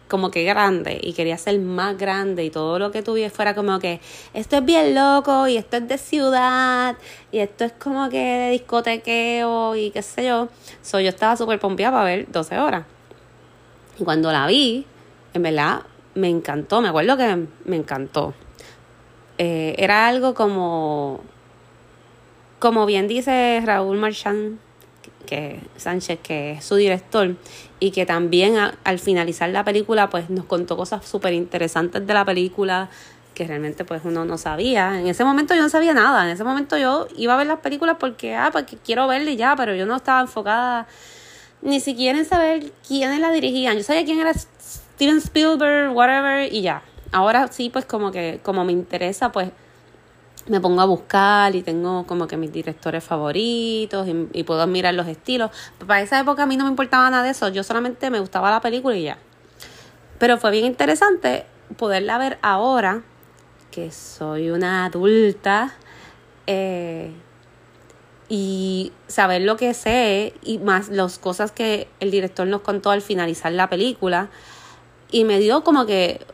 como 0.10 0.32
que 0.32 0.44
grande 0.44 1.00
y 1.02 1.14
quería 1.14 1.38
ser 1.38 1.60
más 1.60 1.98
grande 1.98 2.44
y 2.44 2.50
todo 2.50 2.80
lo 2.80 2.92
que 2.92 3.04
tuviera 3.04 3.30
fuera 3.30 3.56
como 3.56 3.80
que 3.80 4.02
esto 4.34 4.58
es 4.58 4.66
bien 4.66 4.96
loco 4.96 5.48
y 5.48 5.56
esto 5.56 5.78
es 5.78 5.88
de 5.88 5.98
ciudad 5.98 6.98
y 7.32 7.38
esto 7.40 7.64
es 7.64 7.72
como 7.74 8.10
que 8.10 8.18
de 8.18 8.50
discotequeo 8.52 9.76
y 9.76 9.92
qué 9.92 10.02
sé 10.02 10.26
yo. 10.26 10.50
So, 10.82 11.00
yo 11.00 11.10
estaba 11.10 11.38
súper 11.38 11.60
pompeada 11.60 11.94
para 11.94 12.06
ver 12.06 12.32
12 12.32 12.58
horas. 12.58 12.86
Y 14.00 14.04
cuando 14.04 14.32
la 14.32 14.48
vi, 14.48 14.86
en 15.34 15.44
verdad 15.44 15.84
me 16.16 16.28
encantó, 16.28 16.82
me 16.82 16.90
acuerdo 16.90 17.16
que 17.16 17.46
me 17.66 17.76
encantó. 17.76 18.34
Eh, 19.38 19.76
era 19.78 20.08
algo 20.08 20.34
como, 20.34 21.22
como 22.58 22.86
bien 22.86 23.08
dice 23.08 23.62
Raúl 23.64 23.98
Marchand, 23.98 24.60
que 25.30 25.60
Sánchez, 25.78 26.20
que 26.24 26.52
es 26.54 26.66
su 26.66 26.76
director, 26.76 27.36
y 27.80 27.92
que 27.92 28.08
también 28.08 28.56
al 28.84 29.00
finalizar 29.00 29.50
la 29.50 29.64
película 29.64 30.10
pues 30.10 30.30
nos 30.32 30.46
contó 30.46 30.76
cosas 30.76 31.06
súper 31.06 31.34
interesantes 31.34 32.06
de 32.06 32.14
la 32.14 32.26
película 32.26 32.90
que 33.36 33.46
realmente 33.46 33.86
pues 33.86 34.02
uno 34.04 34.26
no 34.26 34.40
sabía. 34.40 35.00
En 35.00 35.08
ese 35.08 35.24
momento 35.24 35.54
yo 35.54 35.62
no 35.62 35.70
sabía 35.70 35.94
nada, 35.94 36.26
en 36.26 36.32
ese 36.32 36.44
momento 36.44 36.78
yo 36.78 37.08
iba 37.16 37.36
a 37.36 37.38
ver 37.38 37.46
las 37.46 37.60
películas 37.60 37.98
porque, 38.00 38.36
ah, 38.36 38.50
porque 38.52 38.76
quiero 38.84 39.08
verla 39.08 39.30
y 39.30 39.36
ya, 39.36 39.56
pero 39.56 39.76
yo 39.76 39.86
no 39.86 39.98
estaba 39.98 40.22
enfocada 40.22 40.88
ni 41.62 41.80
siquiera 41.80 42.18
en 42.18 42.26
saber 42.26 42.72
quiénes 42.88 43.20
la 43.20 43.32
dirigían. 43.32 43.78
Yo 43.78 43.84
sabía 43.84 44.04
quién 44.06 44.20
era 44.20 44.34
Steven 44.34 45.18
Spielberg, 45.18 45.96
whatever, 45.96 46.52
y 46.52 46.62
ya. 46.62 46.82
Ahora 47.12 47.48
sí, 47.50 47.70
pues 47.70 47.86
como 47.86 48.12
que 48.12 48.40
como 48.44 48.66
me 48.66 48.72
interesa, 48.72 49.32
pues 49.32 49.52
me 50.50 50.60
pongo 50.60 50.82
a 50.82 50.86
buscar 50.86 51.56
y 51.56 51.62
tengo 51.62 52.06
como 52.06 52.28
que 52.28 52.36
mis 52.36 52.52
directores 52.52 53.04
favoritos 53.04 54.08
y, 54.34 54.44
puedo 54.44 54.66
mirar 54.68 54.94
los 54.96 55.08
estilos. 55.08 55.52
Para 55.86 56.02
esa 56.02 56.20
época 56.20 56.44
a 56.44 56.46
mí 56.46 56.58
no 56.58 56.66
me 56.66 56.72
importaba 56.72 57.10
nada 57.10 57.24
de 57.24 57.30
eso, 57.30 57.48
yo 57.50 57.64
solamente 57.64 58.10
me 58.10 58.20
gustaba 58.20 58.52
la 58.52 58.60
película 58.60 58.96
y 58.96 59.04
ya. 59.04 59.18
Pero 60.18 60.38
fue 60.38 60.52
bien 60.52 60.66
interesante 60.66 61.46
poderla 61.78 62.18
ver 62.18 62.40
ahora, 62.42 63.04
que 63.72 63.92
soy 63.92 64.50
una 64.50 64.86
adulta, 64.86 65.76
eh, 66.48 67.14
y 68.30 68.92
saber 69.08 69.42
lo 69.42 69.58
que 69.58 69.74
sé 69.74 70.34
y 70.44 70.60
más 70.60 70.90
las 70.90 71.18
cosas 71.18 71.52
que 71.52 71.88
el 72.00 72.12
director 72.12 72.48
nos 72.48 72.62
contó 72.62 72.92
al 72.92 73.02
finalizar 73.02 73.52
la 73.52 73.70
película. 73.70 74.30
Y 75.12 75.24
me 75.24 75.40
dio 75.40 75.64
como 75.64 75.88
que 75.88 76.26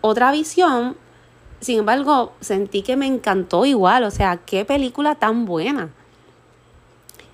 otra 0.00 0.30
visión. 0.30 0.96
Sin 1.60 1.80
embargo, 1.80 2.32
sentí 2.40 2.82
que 2.82 2.96
me 2.96 3.06
encantó 3.06 3.66
igual. 3.66 4.04
O 4.04 4.10
sea, 4.10 4.38
qué 4.38 4.64
película 4.64 5.14
tan 5.14 5.44
buena. 5.44 5.90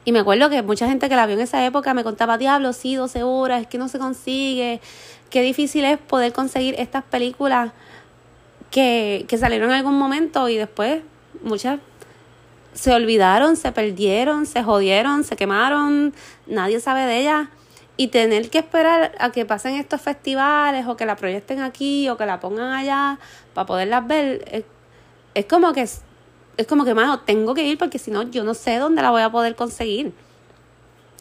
Y 0.04 0.12
me 0.12 0.20
acuerdo 0.20 0.48
que 0.50 0.62
mucha 0.62 0.86
gente 0.88 1.08
que 1.08 1.16
la 1.16 1.26
vio 1.26 1.34
en 1.34 1.42
esa 1.42 1.64
época 1.64 1.92
me 1.92 2.04
contaba, 2.04 2.38
diablo, 2.38 2.72
sí, 2.72 2.94
12 2.94 3.24
horas, 3.24 3.62
es 3.62 3.66
que 3.66 3.76
no 3.76 3.88
se 3.88 3.98
consigue. 3.98 4.80
Qué 5.30 5.42
difícil 5.42 5.84
es 5.84 5.98
poder 5.98 6.32
conseguir 6.32 6.76
estas 6.78 7.02
películas 7.02 7.72
que, 8.70 9.24
que 9.28 9.38
salieron 9.38 9.70
en 9.70 9.76
algún 9.76 9.98
momento 9.98 10.48
y 10.48 10.56
después 10.56 11.02
muchas 11.42 11.80
se 12.72 12.92
olvidaron, 12.92 13.56
se 13.56 13.72
perdieron, 13.72 14.46
se 14.46 14.62
jodieron, 14.62 15.24
se 15.24 15.34
quemaron, 15.34 16.14
nadie 16.46 16.78
sabe 16.78 17.06
de 17.06 17.20
ellas. 17.20 17.48
Y 17.96 18.08
tener 18.08 18.50
que 18.50 18.58
esperar 18.58 19.12
a 19.18 19.32
que 19.32 19.46
pasen 19.46 19.74
estos 19.74 20.00
festivales 20.02 20.86
o 20.86 20.96
que 20.96 21.06
la 21.06 21.16
proyecten 21.16 21.60
aquí 21.60 22.08
o 22.08 22.16
que 22.16 22.26
la 22.26 22.40
pongan 22.40 22.72
allá 22.72 23.18
para 23.54 23.66
poderlas 23.66 24.06
ver, 24.06 24.64
es, 25.34 25.46
como 25.46 25.72
que 25.72 25.82
es, 25.82 26.02
como 26.68 26.84
que 26.84 26.94
más 26.94 27.24
tengo 27.24 27.54
que 27.54 27.64
ir 27.64 27.78
porque 27.78 27.98
si 27.98 28.10
no 28.10 28.24
yo 28.24 28.44
no 28.44 28.52
sé 28.52 28.76
dónde 28.78 29.00
la 29.00 29.10
voy 29.10 29.22
a 29.22 29.30
poder 29.30 29.56
conseguir. 29.56 30.12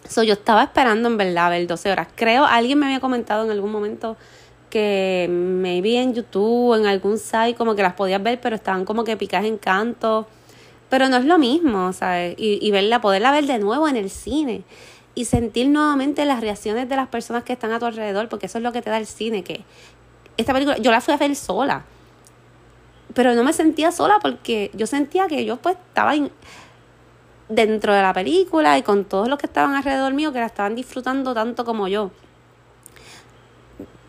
So, 0.10 0.22
yo 0.22 0.34
estaba 0.34 0.64
esperando 0.64 1.08
en 1.08 1.18
verdad 1.18 1.50
ver 1.50 1.66
12 1.66 1.92
horas. 1.92 2.08
Creo, 2.14 2.46
alguien 2.46 2.78
me 2.78 2.88
había 2.88 3.00
comentado 3.00 3.44
en 3.44 3.52
algún 3.52 3.72
momento 3.72 4.18
que 4.70 5.28
vi 5.82 5.96
en 5.96 6.14
YouTube, 6.14 6.76
en 6.76 6.86
algún 6.86 7.18
site, 7.18 7.56
como 7.56 7.76
que 7.76 7.82
las 7.82 7.94
podías 7.94 8.22
ver, 8.22 8.40
pero 8.42 8.56
estaban 8.56 8.86
como 8.86 9.04
que 9.04 9.16
picadas 9.18 9.48
en 9.48 9.58
canto. 9.58 10.28
Pero 10.90 11.10
no 11.10 11.18
es 11.18 11.26
lo 11.26 11.40
mismo, 11.40 11.92
¿sabes? 11.94 12.36
Y, 12.38 12.60
y 12.62 12.72
verla, 12.72 13.02
poderla 13.02 13.32
ver 13.32 13.48
de 13.48 13.58
nuevo 13.58 13.88
en 13.88 13.96
el 13.96 14.10
cine 14.10 14.64
y 15.16 15.26
sentir 15.26 15.70
nuevamente 15.70 16.26
las 16.26 16.42
reacciones 16.42 16.88
de 16.90 16.96
las 16.96 17.08
personas 17.08 17.44
que 17.44 17.54
están 17.54 17.72
a 17.72 17.80
tu 17.80 17.86
alrededor, 17.86 18.28
porque 18.30 18.46
eso 18.46 18.58
es 18.58 18.64
lo 18.64 18.72
que 18.72 18.82
te 18.82 18.90
da 18.90 18.98
el 18.98 19.08
cine, 19.08 19.44
que 19.44 19.64
esta 20.38 20.54
película, 20.54 20.78
yo 20.78 20.92
la 20.92 21.00
fui 21.00 21.14
a 21.14 21.18
ver 21.18 21.36
sola, 21.36 21.86
pero 23.14 23.34
no 23.34 23.44
me 23.44 23.54
sentía 23.54 23.92
sola 23.92 24.20
porque 24.22 24.70
yo 24.74 24.86
sentía 24.86 25.28
que 25.28 25.46
yo 25.46 25.56
pues 25.58 25.78
estaba 25.78 26.14
dentro 27.48 27.94
de 27.94 28.02
la 28.02 28.14
película 28.14 28.78
y 28.78 28.84
con 28.84 29.06
todos 29.06 29.30
los 29.30 29.40
que 29.40 29.46
estaban 29.46 29.74
alrededor 29.74 30.14
mío 30.14 30.34
que 30.34 30.40
la 30.40 30.48
estaban 30.48 30.76
disfrutando 30.76 31.34
tanto 31.34 31.64
como 31.64 31.88
yo. 31.88 32.12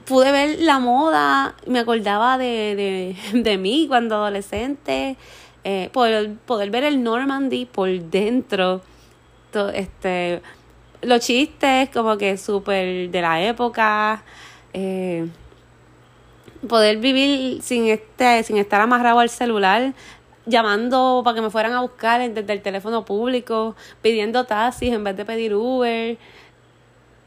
Pude 0.07 0.33
ver 0.33 0.61
la 0.61 0.79
moda, 0.79 1.55
me 1.67 1.81
acordaba 1.81 2.39
de, 2.39 3.17
de, 3.33 3.41
de 3.41 3.59
mí 3.59 3.87
cuando 3.89 4.17
adolescente, 4.17 5.17
eh, 5.63 5.91
poder, 5.93 6.35
poder 6.47 6.71
ver 6.71 6.85
el 6.85 7.03
Normandy 7.03 7.67
por 7.67 7.89
dentro, 7.89 8.83
este, 9.73 10.43
los 11.03 11.21
chistes 11.21 11.91
como 11.91 12.17
que 12.17 12.37
súper 12.37 13.11
de 13.11 13.21
la 13.21 13.43
época, 13.43 14.23
eh, 14.73 15.27
poder 16.69 16.99
vivir 16.99 17.63
sin, 17.63 17.87
este, 17.87 18.43
sin 18.43 18.57
estar 18.57 18.81
amarrado 18.81 19.21
al 19.21 19.29
celular, 19.29 19.95
llamando 20.47 21.23
para 21.25 21.35
que 21.35 21.43
me 21.43 21.51
fueran 21.51 21.73
a 21.73 21.81
buscar 21.81 22.21
desde 22.33 22.53
el 22.53 22.63
teléfono 22.63 23.05
público, 23.05 23.75
pidiendo 24.03 24.45
taxis 24.45 24.93
en 24.93 25.05
vez 25.05 25.17
de 25.17 25.25
pedir 25.25 25.55
Uber. 25.55 26.19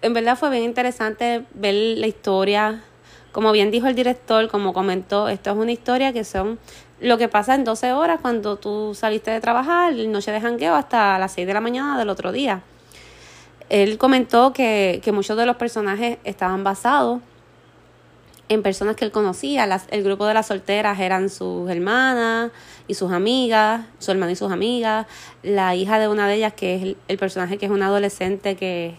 En 0.01 0.13
verdad 0.13 0.37
fue 0.37 0.49
bien 0.49 0.63
interesante 0.63 1.45
ver 1.53 1.73
la 1.97 2.07
historia. 2.07 2.83
Como 3.31 3.51
bien 3.51 3.69
dijo 3.69 3.87
el 3.87 3.95
director, 3.95 4.49
como 4.49 4.73
comentó, 4.73 5.27
esto 5.29 5.51
es 5.51 5.57
una 5.57 5.71
historia 5.71 6.13
que 6.13 6.23
son 6.23 6.57
lo 6.99 7.17
que 7.17 7.27
pasa 7.27 7.55
en 7.55 7.63
12 7.63 7.93
horas 7.93 8.19
cuando 8.21 8.57
tú 8.57 8.93
saliste 8.95 9.31
de 9.31 9.39
trabajar, 9.39 9.93
noche 9.93 10.31
de 10.31 10.41
jangueo 10.41 10.75
hasta 10.75 11.19
las 11.19 11.33
6 11.33 11.47
de 11.47 11.53
la 11.53 11.61
mañana 11.61 11.97
del 11.97 12.09
otro 12.09 12.31
día. 12.31 12.61
Él 13.69 13.97
comentó 13.97 14.51
que, 14.53 14.99
que 15.03 15.11
muchos 15.11 15.37
de 15.37 15.45
los 15.45 15.55
personajes 15.55 16.17
estaban 16.23 16.63
basados 16.63 17.21
en 18.49 18.63
personas 18.63 18.95
que 18.95 19.05
él 19.05 19.11
conocía. 19.11 19.63
el 19.91 20.03
grupo 20.03 20.25
de 20.25 20.33
las 20.33 20.47
solteras 20.47 20.99
eran 20.99 21.29
sus 21.29 21.69
hermanas 21.69 22.51
y 22.87 22.95
sus 22.95 23.11
amigas, 23.11 23.85
su 23.99 24.11
hermana 24.11 24.31
y 24.31 24.35
sus 24.35 24.51
amigas. 24.51 25.05
La 25.43 25.75
hija 25.75 25.99
de 25.99 26.07
una 26.07 26.27
de 26.27 26.35
ellas, 26.35 26.53
que 26.53 26.75
es 26.75 26.95
el, 27.07 27.17
personaje 27.17 27.59
que 27.59 27.67
es 27.67 27.71
un 27.71 27.83
adolescente 27.83 28.55
que, 28.55 28.95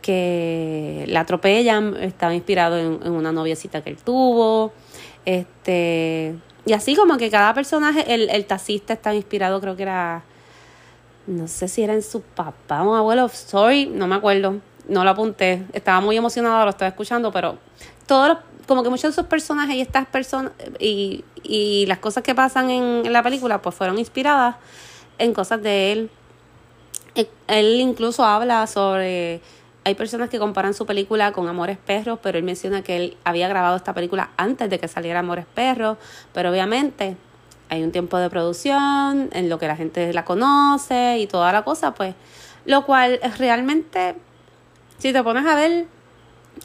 que 0.00 1.04
la 1.08 1.20
atropellan, 1.20 1.96
estaba 1.96 2.34
inspirado 2.34 2.78
en, 2.78 3.00
en, 3.04 3.12
una 3.12 3.32
noviecita 3.32 3.82
que 3.82 3.90
él 3.90 3.96
tuvo. 3.96 4.72
Este, 5.26 6.36
y 6.64 6.72
así 6.72 6.94
como 6.94 7.16
que 7.16 7.30
cada 7.30 7.52
personaje, 7.54 8.14
el, 8.14 8.30
el 8.30 8.46
taxista 8.46 8.92
estaba 8.92 9.16
inspirado, 9.16 9.60
creo 9.60 9.74
que 9.74 9.82
era, 9.82 10.22
no 11.26 11.48
sé 11.48 11.68
si 11.68 11.82
era 11.82 11.94
en 11.94 12.02
su 12.02 12.20
papá 12.20 12.82
o 12.82 12.94
abuelo, 12.94 13.28
sorry, 13.28 13.86
no 13.86 14.06
me 14.06 14.16
acuerdo, 14.16 14.56
no 14.88 15.04
lo 15.04 15.10
apunté, 15.10 15.64
estaba 15.72 16.00
muy 16.00 16.16
emocionado, 16.16 16.64
lo 16.64 16.70
estaba 16.70 16.88
escuchando, 16.88 17.32
pero 17.32 17.58
todos 18.06 18.38
como 18.66 18.82
que 18.82 18.90
muchos 18.90 19.02
de 19.02 19.10
esos 19.10 19.26
personajes 19.26 19.74
y 19.76 19.80
estas 19.80 20.06
personas 20.06 20.52
y, 20.78 21.24
y 21.42 21.86
las 21.86 21.98
cosas 21.98 22.22
que 22.22 22.34
pasan 22.34 22.70
en, 22.70 23.06
en 23.06 23.12
la 23.12 23.22
película 23.22 23.60
pues 23.60 23.74
fueron 23.74 23.98
inspiradas 23.98 24.56
en 25.18 25.34
cosas 25.34 25.62
de 25.62 25.92
él. 25.92 26.10
E, 27.14 27.28
él 27.48 27.80
incluso 27.80 28.24
habla 28.24 28.66
sobre 28.66 29.40
hay 29.84 29.94
personas 29.94 30.30
que 30.30 30.38
comparan 30.38 30.74
su 30.74 30.86
película 30.86 31.32
con 31.32 31.48
Amores 31.48 31.76
Perros, 31.76 32.18
pero 32.22 32.38
él 32.38 32.44
menciona 32.44 32.82
que 32.82 32.96
él 32.96 33.16
había 33.24 33.48
grabado 33.48 33.76
esta 33.76 33.92
película 33.92 34.30
antes 34.36 34.70
de 34.70 34.78
que 34.78 34.86
saliera 34.86 35.20
Amores 35.20 35.46
Perros, 35.52 35.98
pero 36.32 36.50
obviamente 36.50 37.16
hay 37.72 37.82
un 37.82 37.90
tiempo 37.90 38.18
de 38.18 38.28
producción 38.28 39.30
en 39.32 39.48
lo 39.48 39.58
que 39.58 39.66
la 39.66 39.76
gente 39.76 40.12
la 40.12 40.26
conoce 40.26 41.16
y 41.18 41.26
toda 41.26 41.52
la 41.52 41.62
cosa, 41.64 41.94
pues, 41.94 42.14
lo 42.66 42.84
cual 42.84 43.18
realmente, 43.38 44.14
si 44.98 45.10
te 45.10 45.22
pones 45.22 45.46
a 45.46 45.54
ver, 45.54 45.86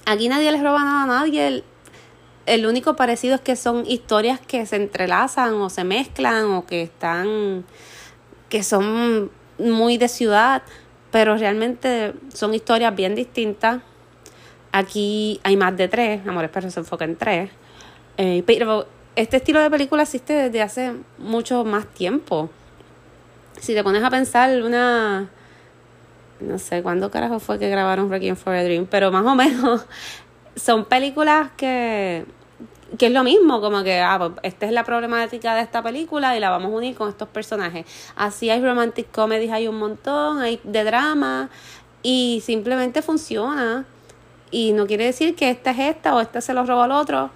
aquí 0.05 0.27
nadie 0.27 0.51
les 0.51 0.61
roba 0.61 0.83
nada 0.83 1.03
a 1.03 1.05
nadie, 1.05 1.47
el, 1.47 1.63
el 2.45 2.67
único 2.67 2.97
parecido 2.97 3.35
es 3.35 3.41
que 3.41 3.55
son 3.55 3.85
historias 3.87 4.41
que 4.41 4.65
se 4.65 4.75
entrelazan 4.75 5.53
o 5.53 5.69
se 5.69 5.85
mezclan 5.85 6.51
o 6.51 6.65
que 6.65 6.81
están, 6.81 7.63
que 8.49 8.61
son 8.61 9.31
muy 9.59 9.97
de 9.97 10.09
ciudad, 10.09 10.61
pero 11.11 11.37
realmente 11.37 12.15
son 12.33 12.53
historias 12.53 12.93
bien 12.93 13.15
distintas. 13.15 13.81
Aquí 14.73 15.39
hay 15.45 15.55
más 15.55 15.77
de 15.77 15.87
tres, 15.87 16.27
Amores 16.27 16.49
Perros 16.49 16.73
se 16.73 16.81
enfoca 16.81 17.05
en 17.05 17.15
tres. 17.15 17.49
Eh, 18.17 18.43
pero 18.45 18.87
este 19.17 19.37
estilo 19.37 19.59
de 19.59 19.69
película 19.69 20.03
existe 20.03 20.33
desde 20.33 20.61
hace 20.61 20.93
mucho 21.17 21.65
más 21.65 21.87
tiempo. 21.87 22.49
Si 23.59 23.73
te 23.73 23.83
pones 23.83 24.03
a 24.03 24.09
pensar 24.09 24.61
una... 24.61 25.29
No 26.39 26.59
sé 26.59 26.83
cuándo 26.83 27.09
carajo 27.09 27.39
fue 27.39 27.57
que 27.57 27.67
grabaron 27.67 28.11
Requiem 28.11 28.35
for 28.35 28.53
a 28.53 28.63
Dream, 28.63 28.85
pero 28.85 29.11
más 29.11 29.25
o 29.25 29.33
menos 29.33 29.85
son 30.55 30.85
películas 30.85 31.49
que 31.57 32.25
que 32.97 33.07
es 33.07 33.11
lo 33.11 33.23
mismo, 33.23 33.59
como 33.59 33.83
que, 33.83 33.99
ah, 33.99 34.17
pues, 34.17 34.31
esta 34.43 34.65
es 34.65 34.71
la 34.71 34.83
problemática 34.83 35.55
de 35.55 35.61
esta 35.61 35.83
película 35.83 36.37
y 36.37 36.39
la 36.39 36.49
vamos 36.49 36.71
a 36.71 36.75
unir 36.75 36.95
con 36.95 37.09
estos 37.09 37.27
personajes. 37.27 37.85
Así 38.15 38.49
hay 38.49 38.63
romantic 38.63 39.11
comedies, 39.11 39.51
hay 39.51 39.67
un 39.67 39.77
montón, 39.77 40.39
hay 40.39 40.61
de 40.63 40.83
drama 40.83 41.49
y 42.01 42.41
simplemente 42.45 43.01
funciona. 43.01 43.85
Y 44.51 44.71
no 44.71 44.87
quiere 44.87 45.03
decir 45.03 45.35
que 45.35 45.49
esta 45.49 45.71
es 45.71 45.79
esta 45.79 46.15
o 46.15 46.21
esta 46.21 46.39
se 46.39 46.53
lo 46.53 46.65
robó 46.65 46.83
al 46.83 46.91
otro. 46.93 47.29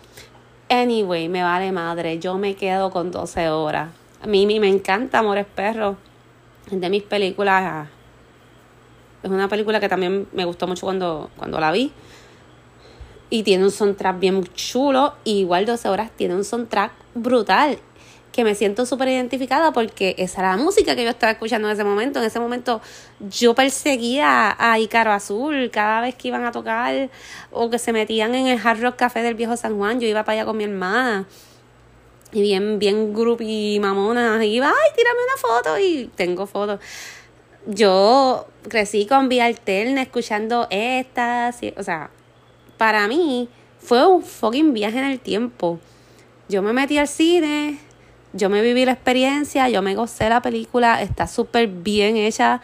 Anyway, 0.71 1.27
me 1.27 1.43
vale 1.43 1.69
madre, 1.73 2.17
yo 2.17 2.37
me 2.37 2.55
quedo 2.55 2.91
con 2.91 3.11
12 3.11 3.49
horas. 3.49 3.89
A 4.21 4.27
mí, 4.27 4.45
me 4.45 4.69
encanta 4.69 5.19
Amores 5.19 5.45
Perros, 5.45 5.97
de 6.71 6.89
mis 6.89 7.03
películas. 7.03 7.89
Es 9.21 9.29
una 9.29 9.49
película 9.49 9.81
que 9.81 9.89
también 9.89 10.29
me 10.31 10.45
gustó 10.45 10.67
mucho 10.67 10.85
cuando, 10.85 11.29
cuando 11.35 11.59
la 11.59 11.73
vi 11.73 11.91
y 13.29 13.43
tiene 13.43 13.65
un 13.65 13.71
soundtrack 13.71 14.17
bien 14.17 14.45
chulo. 14.53 15.15
Y 15.25 15.39
igual 15.39 15.65
12 15.65 15.89
horas 15.89 16.11
tiene 16.15 16.35
un 16.35 16.45
soundtrack 16.45 16.93
brutal. 17.15 17.77
Que 18.31 18.43
me 18.43 18.55
siento 18.55 18.85
súper 18.85 19.09
identificada 19.09 19.73
porque 19.73 20.15
esa 20.17 20.41
era 20.41 20.51
la 20.51 20.57
música 20.57 20.95
que 20.95 21.03
yo 21.03 21.09
estaba 21.09 21.33
escuchando 21.33 21.67
en 21.67 21.73
ese 21.73 21.83
momento. 21.83 22.19
En 22.19 22.25
ese 22.25 22.39
momento 22.39 22.81
yo 23.19 23.53
perseguía 23.53 24.55
a 24.57 24.79
Icaro 24.79 25.11
Azul 25.11 25.69
cada 25.71 26.01
vez 26.01 26.15
que 26.15 26.29
iban 26.29 26.45
a 26.45 26.51
tocar 26.51 27.09
o 27.51 27.69
que 27.69 27.77
se 27.77 27.91
metían 27.91 28.33
en 28.35 28.47
el 28.47 28.59
Hard 28.65 28.81
Rock 28.81 28.95
Café 28.95 29.21
del 29.21 29.35
viejo 29.35 29.57
San 29.57 29.77
Juan. 29.77 29.99
Yo 29.99 30.07
iba 30.07 30.23
para 30.23 30.39
allá 30.39 30.45
con 30.45 30.55
mi 30.55 30.63
hermana 30.63 31.27
y 32.31 32.41
bien, 32.41 32.79
bien 32.79 33.13
y 33.39 33.79
mamona. 33.79 34.43
Y 34.45 34.55
iba, 34.55 34.67
ay, 34.67 34.91
tírame 34.95 35.19
una 35.23 35.37
foto 35.37 35.79
y 35.79 36.09
tengo 36.15 36.47
fotos. 36.47 36.79
Yo 37.67 38.47
crecí 38.67 39.05
con 39.05 39.29
Vía 39.29 39.45
Alterna 39.45 40.01
escuchando 40.01 40.67
estas, 40.69 41.59
o 41.77 41.83
sea, 41.83 42.09
para 42.77 43.07
mí 43.07 43.49
fue 43.79 44.05
un 44.07 44.23
fucking 44.23 44.73
viaje 44.73 44.97
en 44.97 45.05
el 45.05 45.19
tiempo. 45.19 45.79
Yo 46.49 46.61
me 46.61 46.73
metí 46.73 46.97
al 46.97 47.07
cine, 47.07 47.79
yo 48.33 48.49
me 48.49 48.61
viví 48.61 48.85
la 48.85 48.93
experiencia, 48.93 49.67
yo 49.69 49.81
me 49.81 49.95
gocé 49.95 50.29
la 50.29 50.41
película, 50.41 51.01
está 51.01 51.27
súper 51.27 51.67
bien 51.67 52.15
hecha. 52.15 52.61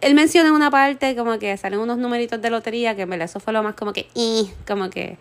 Él 0.00 0.14
menciona 0.14 0.48
en 0.48 0.54
una 0.54 0.70
parte 0.70 1.14
como 1.14 1.38
que 1.38 1.56
salen 1.56 1.78
unos 1.78 1.98
numeritos 1.98 2.40
de 2.40 2.50
lotería, 2.50 2.96
que 2.96 3.02
en 3.02 3.10
verdad 3.10 3.26
eso 3.26 3.38
fue 3.38 3.52
lo 3.52 3.62
más 3.62 3.74
como 3.74 3.92
que, 3.92 4.08
como 4.66 4.90
que 4.90 5.18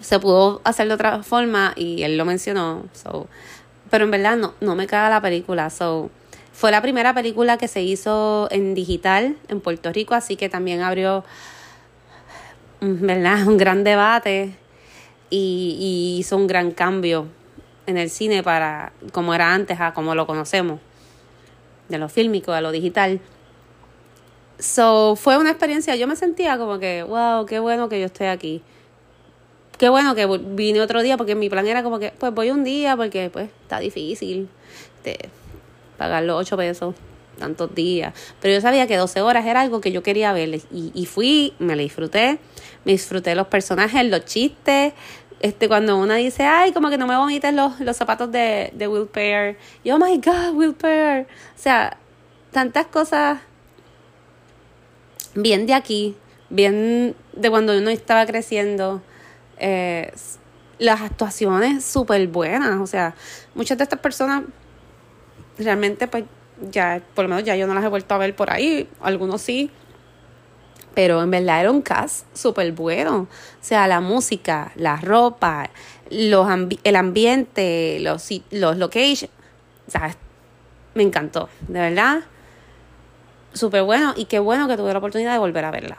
se 0.00 0.18
pudo 0.18 0.60
hacer 0.64 0.88
de 0.88 0.94
otra 0.94 1.22
forma 1.22 1.72
y 1.76 2.02
él 2.02 2.18
lo 2.18 2.24
mencionó. 2.24 2.84
So, 2.92 3.28
pero 3.90 4.04
en 4.04 4.10
verdad 4.10 4.36
no, 4.36 4.54
no 4.60 4.74
me 4.74 4.86
caga 4.86 5.08
la 5.08 5.20
película. 5.20 5.70
So, 5.70 6.10
fue 6.52 6.70
la 6.70 6.82
primera 6.82 7.14
película 7.14 7.56
que 7.58 7.68
se 7.68 7.82
hizo 7.82 8.48
en 8.50 8.74
digital 8.74 9.36
en 9.48 9.60
Puerto 9.60 9.92
Rico, 9.92 10.14
así 10.14 10.36
que 10.36 10.48
también 10.48 10.82
abrió 10.82 11.24
¿verdad? 12.80 13.46
un 13.46 13.56
gran 13.56 13.84
debate 13.84 14.54
y, 15.30 15.76
y 15.78 16.18
hizo 16.18 16.36
un 16.36 16.48
gran 16.48 16.72
cambio 16.72 17.28
en 17.86 17.96
el 17.96 18.10
cine 18.10 18.42
para 18.42 18.92
como 19.12 19.34
era 19.34 19.54
antes 19.54 19.80
a 19.80 19.92
como 19.92 20.14
lo 20.14 20.26
conocemos, 20.26 20.80
de 21.88 21.98
lo 21.98 22.08
fílmico 22.08 22.52
a 22.52 22.60
lo 22.60 22.72
digital. 22.72 23.20
So, 24.58 25.16
fue 25.16 25.36
una 25.36 25.50
experiencia, 25.50 25.96
yo 25.96 26.06
me 26.06 26.16
sentía 26.16 26.56
como 26.58 26.78
que, 26.78 27.02
wow, 27.02 27.44
qué 27.46 27.58
bueno 27.58 27.88
que 27.88 28.00
yo 28.00 28.06
estoy 28.06 28.28
aquí. 28.28 28.62
Qué 29.78 29.88
bueno 29.88 30.14
que 30.14 30.26
vine 30.26 30.80
otro 30.80 31.02
día, 31.02 31.16
porque 31.16 31.34
mi 31.34 31.50
plan 31.50 31.66
era 31.66 31.82
como 31.82 31.98
que, 31.98 32.12
pues 32.12 32.32
voy 32.32 32.50
un 32.50 32.62
día, 32.62 32.96
porque 32.96 33.28
pues 33.30 33.50
está 33.62 33.80
difícil 33.80 34.48
de 35.02 35.28
pagar 35.98 36.22
los 36.22 36.40
ocho 36.40 36.56
pesos 36.56 36.94
tantos 37.38 37.74
días. 37.74 38.14
Pero 38.40 38.54
yo 38.54 38.60
sabía 38.60 38.86
que 38.86 38.96
12 38.96 39.20
horas 39.20 39.44
era 39.46 39.60
algo 39.60 39.80
que 39.80 39.92
yo 39.92 40.02
quería 40.02 40.32
ver. 40.32 40.60
Y, 40.72 40.92
y 40.94 41.06
fui, 41.06 41.52
me 41.58 41.74
la 41.76 41.82
disfruté, 41.82 42.38
me 42.84 42.92
disfruté 42.92 43.34
los 43.34 43.48
personajes, 43.48 44.04
los 44.06 44.24
chistes, 44.24 44.92
este, 45.44 45.68
cuando 45.68 45.98
una 45.98 46.14
dice, 46.14 46.44
ay, 46.44 46.72
como 46.72 46.88
que 46.88 46.96
no 46.96 47.06
me 47.06 47.18
vomites 47.18 47.52
los, 47.52 47.78
los 47.78 47.94
zapatos 47.94 48.32
de, 48.32 48.70
de 48.72 48.88
Will 48.88 49.06
Pair. 49.06 49.58
Y 49.82 49.90
oh 49.90 49.98
my 49.98 50.16
God, 50.16 50.54
Will 50.54 50.72
Pair. 50.72 51.26
O 51.54 51.58
sea, 51.58 51.98
tantas 52.50 52.86
cosas 52.86 53.40
bien 55.34 55.66
de 55.66 55.74
aquí, 55.74 56.16
bien 56.48 57.14
de 57.34 57.50
cuando 57.50 57.76
uno 57.76 57.90
estaba 57.90 58.24
creciendo. 58.24 59.02
Eh, 59.58 60.10
las 60.78 61.02
actuaciones 61.02 61.84
súper 61.84 62.26
buenas. 62.28 62.80
O 62.80 62.86
sea, 62.86 63.14
muchas 63.54 63.76
de 63.76 63.84
estas 63.84 64.00
personas 64.00 64.44
realmente, 65.58 66.08
pues, 66.08 66.24
ya, 66.70 67.02
por 67.14 67.26
lo 67.26 67.28
menos 67.28 67.44
ya 67.44 67.54
yo 67.54 67.66
no 67.66 67.74
las 67.74 67.84
he 67.84 67.88
vuelto 67.88 68.14
a 68.14 68.18
ver 68.18 68.34
por 68.34 68.50
ahí. 68.50 68.88
Algunos 69.02 69.42
sí 69.42 69.70
pero 70.94 71.22
en 71.22 71.30
verdad 71.30 71.60
era 71.60 71.70
un 71.70 71.82
cast 71.82 72.24
súper 72.36 72.72
bueno. 72.72 73.22
O 73.22 73.28
sea, 73.60 73.86
la 73.86 74.00
música, 74.00 74.72
la 74.76 74.96
ropa, 74.96 75.70
los 76.10 76.46
el 76.84 76.96
ambiente, 76.96 77.98
los, 78.00 78.28
los 78.50 78.76
locations. 78.78 79.30
O 79.86 79.90
sea, 79.90 80.16
me 80.94 81.02
encantó, 81.02 81.48
de 81.68 81.80
verdad. 81.80 82.20
Súper 83.52 83.82
bueno 83.82 84.14
y 84.16 84.24
qué 84.24 84.38
bueno 84.38 84.66
que 84.66 84.76
tuve 84.76 84.92
la 84.92 84.98
oportunidad 84.98 85.32
de 85.32 85.38
volver 85.38 85.64
a 85.64 85.70
verla. 85.70 85.98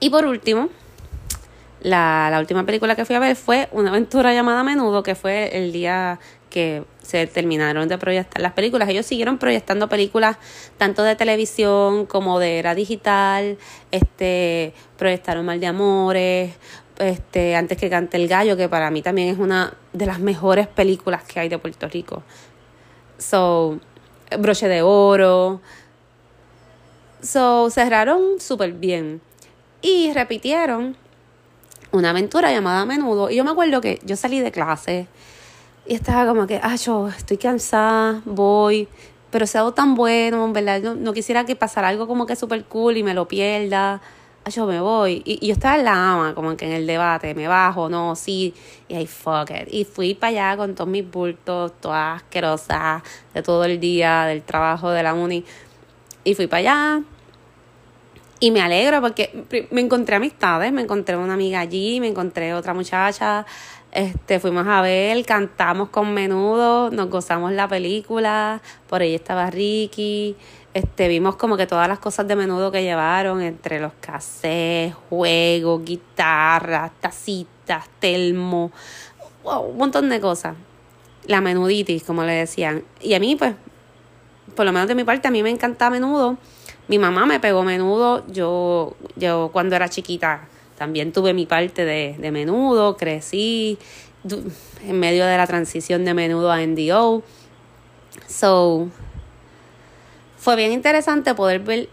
Y 0.00 0.10
por 0.10 0.26
último, 0.26 0.68
la, 1.80 2.28
la 2.30 2.40
última 2.40 2.64
película 2.64 2.96
que 2.96 3.04
fui 3.04 3.14
a 3.14 3.20
ver 3.20 3.36
fue 3.36 3.68
Una 3.72 3.90
aventura 3.90 4.32
llamada 4.32 4.62
Menudo, 4.62 5.02
que 5.02 5.14
fue 5.14 5.56
el 5.56 5.72
día 5.72 6.18
que 6.56 6.84
se 7.02 7.26
terminaron 7.26 7.86
de 7.86 7.98
proyectar 7.98 8.40
las 8.40 8.54
películas. 8.54 8.88
Ellos 8.88 9.04
siguieron 9.04 9.36
proyectando 9.36 9.90
películas 9.90 10.38
tanto 10.78 11.02
de 11.02 11.14
televisión 11.14 12.06
como 12.06 12.38
de 12.38 12.58
era 12.58 12.74
digital, 12.74 13.58
este, 13.90 14.72
proyectaron 14.96 15.44
Mal 15.44 15.60
de 15.60 15.66
Amores, 15.66 16.54
este, 16.96 17.56
antes 17.56 17.76
que 17.76 17.90
cante 17.90 18.16
el 18.16 18.26
gallo, 18.26 18.56
que 18.56 18.70
para 18.70 18.90
mí 18.90 19.02
también 19.02 19.28
es 19.28 19.38
una 19.38 19.74
de 19.92 20.06
las 20.06 20.18
mejores 20.18 20.66
películas 20.66 21.24
que 21.24 21.40
hay 21.40 21.50
de 21.50 21.58
Puerto 21.58 21.90
Rico. 21.90 22.22
So, 23.18 23.78
Broche 24.38 24.66
de 24.66 24.80
Oro. 24.80 25.60
So, 27.20 27.68
cerraron 27.68 28.40
súper 28.40 28.72
bien. 28.72 29.20
Y 29.82 30.10
repitieron 30.14 30.96
una 31.92 32.10
aventura 32.10 32.50
llamada 32.50 32.86
Menudo. 32.86 33.28
Y 33.28 33.36
yo 33.36 33.44
me 33.44 33.50
acuerdo 33.50 33.82
que 33.82 34.00
yo 34.06 34.16
salí 34.16 34.40
de 34.40 34.52
clase 34.52 35.06
y 35.88 35.94
estaba 35.94 36.26
como 36.26 36.46
que, 36.46 36.60
ah, 36.62 36.76
yo 36.76 37.08
estoy 37.08 37.36
cansada, 37.36 38.22
voy, 38.24 38.88
pero 39.30 39.44
ha 39.44 39.48
dado 39.52 39.72
tan 39.72 39.94
bueno, 39.94 40.50
¿verdad? 40.52 40.80
No, 40.80 40.94
no 40.94 41.12
quisiera 41.12 41.44
que 41.44 41.56
pasara 41.56 41.88
algo 41.88 42.06
como 42.06 42.26
que 42.26 42.36
súper 42.36 42.64
cool 42.64 42.96
y 42.96 43.02
me 43.02 43.14
lo 43.14 43.28
pierda. 43.28 44.00
Ah, 44.44 44.50
yo 44.50 44.66
me 44.66 44.80
voy. 44.80 45.22
Y, 45.24 45.38
y, 45.44 45.48
yo 45.48 45.52
estaba 45.54 45.76
en 45.76 45.84
la 45.84 46.12
ama, 46.12 46.34
como 46.34 46.56
que 46.56 46.66
en 46.66 46.72
el 46.72 46.86
debate, 46.86 47.34
me 47.34 47.48
bajo, 47.48 47.88
no, 47.88 48.14
sí. 48.16 48.54
Y 48.88 48.94
ahí, 48.94 49.06
fuck 49.06 49.50
it. 49.50 49.68
Y 49.72 49.84
fui 49.84 50.14
para 50.14 50.52
allá 50.52 50.56
con 50.56 50.74
todos 50.74 50.88
mis 50.88 51.08
bultos, 51.08 51.72
todas 51.80 52.22
asquerosas, 52.22 53.02
de 53.34 53.42
todo 53.42 53.64
el 53.64 53.80
día, 53.80 54.24
del 54.24 54.42
trabajo, 54.42 54.90
de 54.90 55.02
la 55.02 55.14
uni. 55.14 55.44
Y 56.24 56.34
fui 56.34 56.46
para 56.46 56.60
allá. 56.60 57.02
Y 58.38 58.50
me 58.50 58.60
alegro 58.60 59.00
porque 59.00 59.68
me 59.70 59.80
encontré 59.80 60.16
amistades, 60.16 60.70
me 60.70 60.82
encontré 60.82 61.16
una 61.16 61.34
amiga 61.34 61.60
allí, 61.60 62.00
me 62.00 62.08
encontré 62.08 62.52
otra 62.52 62.74
muchacha, 62.74 63.46
este, 63.96 64.40
fuimos 64.40 64.66
a 64.68 64.82
ver, 64.82 65.24
cantamos 65.24 65.88
con 65.88 66.12
menudo, 66.12 66.90
nos 66.90 67.08
gozamos 67.08 67.52
la 67.52 67.66
película, 67.66 68.60
por 68.90 69.00
ahí 69.00 69.14
estaba 69.14 69.48
Ricky, 69.48 70.36
este, 70.74 71.08
vimos 71.08 71.36
como 71.36 71.56
que 71.56 71.66
todas 71.66 71.88
las 71.88 71.98
cosas 71.98 72.28
de 72.28 72.36
menudo 72.36 72.70
que 72.70 72.82
llevaron, 72.82 73.40
entre 73.40 73.80
los 73.80 73.92
cassettes, 73.98 74.94
juegos, 75.08 75.82
guitarras, 75.82 76.92
tacitas, 77.00 77.88
telmo, 77.98 78.70
un 79.42 79.78
montón 79.78 80.10
de 80.10 80.20
cosas. 80.20 80.56
La 81.26 81.40
menuditis, 81.40 82.04
como 82.04 82.22
le 82.22 82.32
decían. 82.32 82.84
Y 83.00 83.14
a 83.14 83.18
mí, 83.18 83.34
pues, 83.34 83.54
por 84.54 84.66
lo 84.66 84.72
menos 84.72 84.88
de 84.88 84.94
mi 84.94 85.04
parte, 85.04 85.26
a 85.26 85.30
mí 85.30 85.42
me 85.42 85.48
encanta 85.48 85.88
menudo. 85.88 86.36
Mi 86.88 86.98
mamá 86.98 87.24
me 87.24 87.40
pegó 87.40 87.62
menudo, 87.62 88.26
yo, 88.26 88.94
yo 89.16 89.48
cuando 89.54 89.74
era 89.74 89.88
chiquita 89.88 90.48
también 90.76 91.12
tuve 91.12 91.34
mi 91.34 91.46
parte 91.46 91.84
de, 91.84 92.16
de 92.18 92.30
menudo, 92.30 92.96
crecí 92.96 93.78
en 94.86 94.98
medio 94.98 95.26
de 95.26 95.36
la 95.36 95.46
transición 95.46 96.04
de 96.04 96.14
menudo 96.14 96.50
a 96.50 96.64
NDO. 96.64 97.22
So, 98.26 98.88
fue 100.36 100.56
bien 100.56 100.72
interesante 100.72 101.34
poder 101.34 101.60
ver 101.60 101.88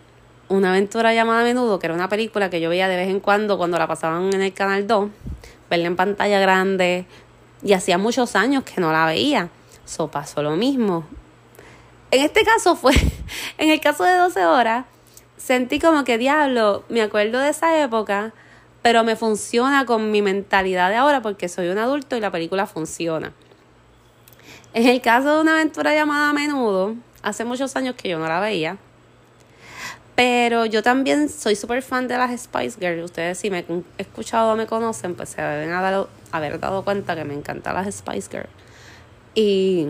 una 0.49 0.69
aventura 0.69 1.13
llamada 1.13 1.43
Menudo, 1.43 1.79
que 1.79 1.87
era 1.87 1.95
una 1.95 2.09
película 2.09 2.49
que 2.49 2.61
yo 2.61 2.69
veía 2.69 2.87
de 2.87 2.95
vez 2.95 3.09
en 3.09 3.19
cuando 3.19 3.57
cuando 3.57 3.77
la 3.77 3.87
pasaban 3.87 4.33
en 4.33 4.41
el 4.41 4.53
Canal 4.53 4.87
2, 4.87 5.09
verla 5.69 5.87
en 5.87 5.95
pantalla 5.95 6.39
grande, 6.39 7.05
y 7.63 7.73
hacía 7.73 7.97
muchos 7.97 8.35
años 8.35 8.63
que 8.63 8.81
no 8.81 8.91
la 8.91 9.05
veía. 9.05 9.49
So 9.85 10.09
pasó 10.09 10.43
lo 10.43 10.55
mismo. 10.55 11.05
En 12.11 12.21
este 12.21 12.43
caso 12.43 12.75
fue, 12.75 12.93
en 13.57 13.69
el 13.69 13.79
caso 13.79 14.03
de 14.03 14.15
12 14.15 14.45
horas, 14.45 14.85
sentí 15.37 15.79
como 15.79 16.03
que 16.03 16.17
diablo, 16.17 16.83
me 16.89 17.01
acuerdo 17.01 17.39
de 17.39 17.49
esa 17.49 17.81
época 17.81 18.33
pero 18.83 19.03
me 19.05 19.15
funciona 19.15 19.85
con 19.85 20.11
mi 20.11 20.21
mentalidad 20.21 20.89
de 20.89 20.97
ahora 20.97 21.21
porque 21.21 21.47
soy 21.47 21.69
un 21.69 21.79
adulto 21.79 22.15
y 22.15 22.19
la 22.19 22.29
película 22.31 22.67
funciona. 22.67 23.31
En 24.73 24.87
el 24.87 25.01
caso 25.01 25.35
de 25.35 25.41
una 25.41 25.53
aventura 25.53 25.95
llamada 25.95 26.33
Menudo, 26.33 26.95
hace 27.21 27.45
muchos 27.45 27.75
años 27.75 27.95
que 27.95 28.09
yo 28.09 28.19
no 28.19 28.27
la 28.27 28.41
veía, 28.41 28.77
pero 30.15 30.65
yo 30.65 30.83
también 30.83 31.29
soy 31.29 31.55
súper 31.55 31.81
fan 31.81 32.07
de 32.07 32.17
las 32.17 32.41
Spice 32.41 32.77
Girls. 32.79 33.05
Ustedes 33.05 33.37
si 33.37 33.49
me 33.49 33.59
han 33.59 33.85
escuchado 33.97 34.51
o 34.51 34.55
me 34.55 34.67
conocen, 34.67 35.15
pues 35.15 35.29
se 35.29 35.41
deben 35.41 35.71
haber, 35.71 36.59
dado 36.59 36.83
cuenta 36.83 37.15
que 37.15 37.23
me 37.23 37.33
encantan 37.33 37.75
las 37.75 37.95
Spice 37.95 38.29
Girls. 38.29 38.49
Y, 39.33 39.87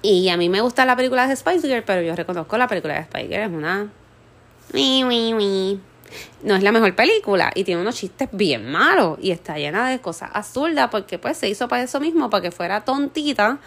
y 0.00 0.28
a 0.30 0.36
mí 0.38 0.48
me 0.48 0.62
gusta 0.62 0.86
la 0.86 0.96
película 0.96 1.28
de 1.28 1.36
Spice 1.36 1.68
Girls, 1.68 1.84
pero 1.86 2.00
yo 2.00 2.16
reconozco 2.16 2.56
la 2.56 2.68
película 2.68 2.94
de 2.94 3.04
Spice 3.04 3.28
Girls, 3.28 3.50
es 3.50 3.52
una... 3.52 3.90
No 6.42 6.54
es 6.54 6.62
la 6.62 6.72
mejor 6.72 6.94
película 6.94 7.50
y 7.54 7.64
tiene 7.64 7.80
unos 7.80 7.96
chistes 7.96 8.28
bien 8.32 8.70
malos 8.70 9.18
y 9.20 9.30
está 9.30 9.56
llena 9.56 9.88
de 9.88 10.00
cosas 10.00 10.30
absurdas 10.32 10.88
porque 10.90 11.18
pues 11.18 11.36
se 11.36 11.48
hizo 11.48 11.68
para 11.68 11.82
eso 11.82 12.00
mismo, 12.00 12.30
para 12.30 12.42
que 12.42 12.50
fuera 12.50 12.84
tontita 12.84 13.58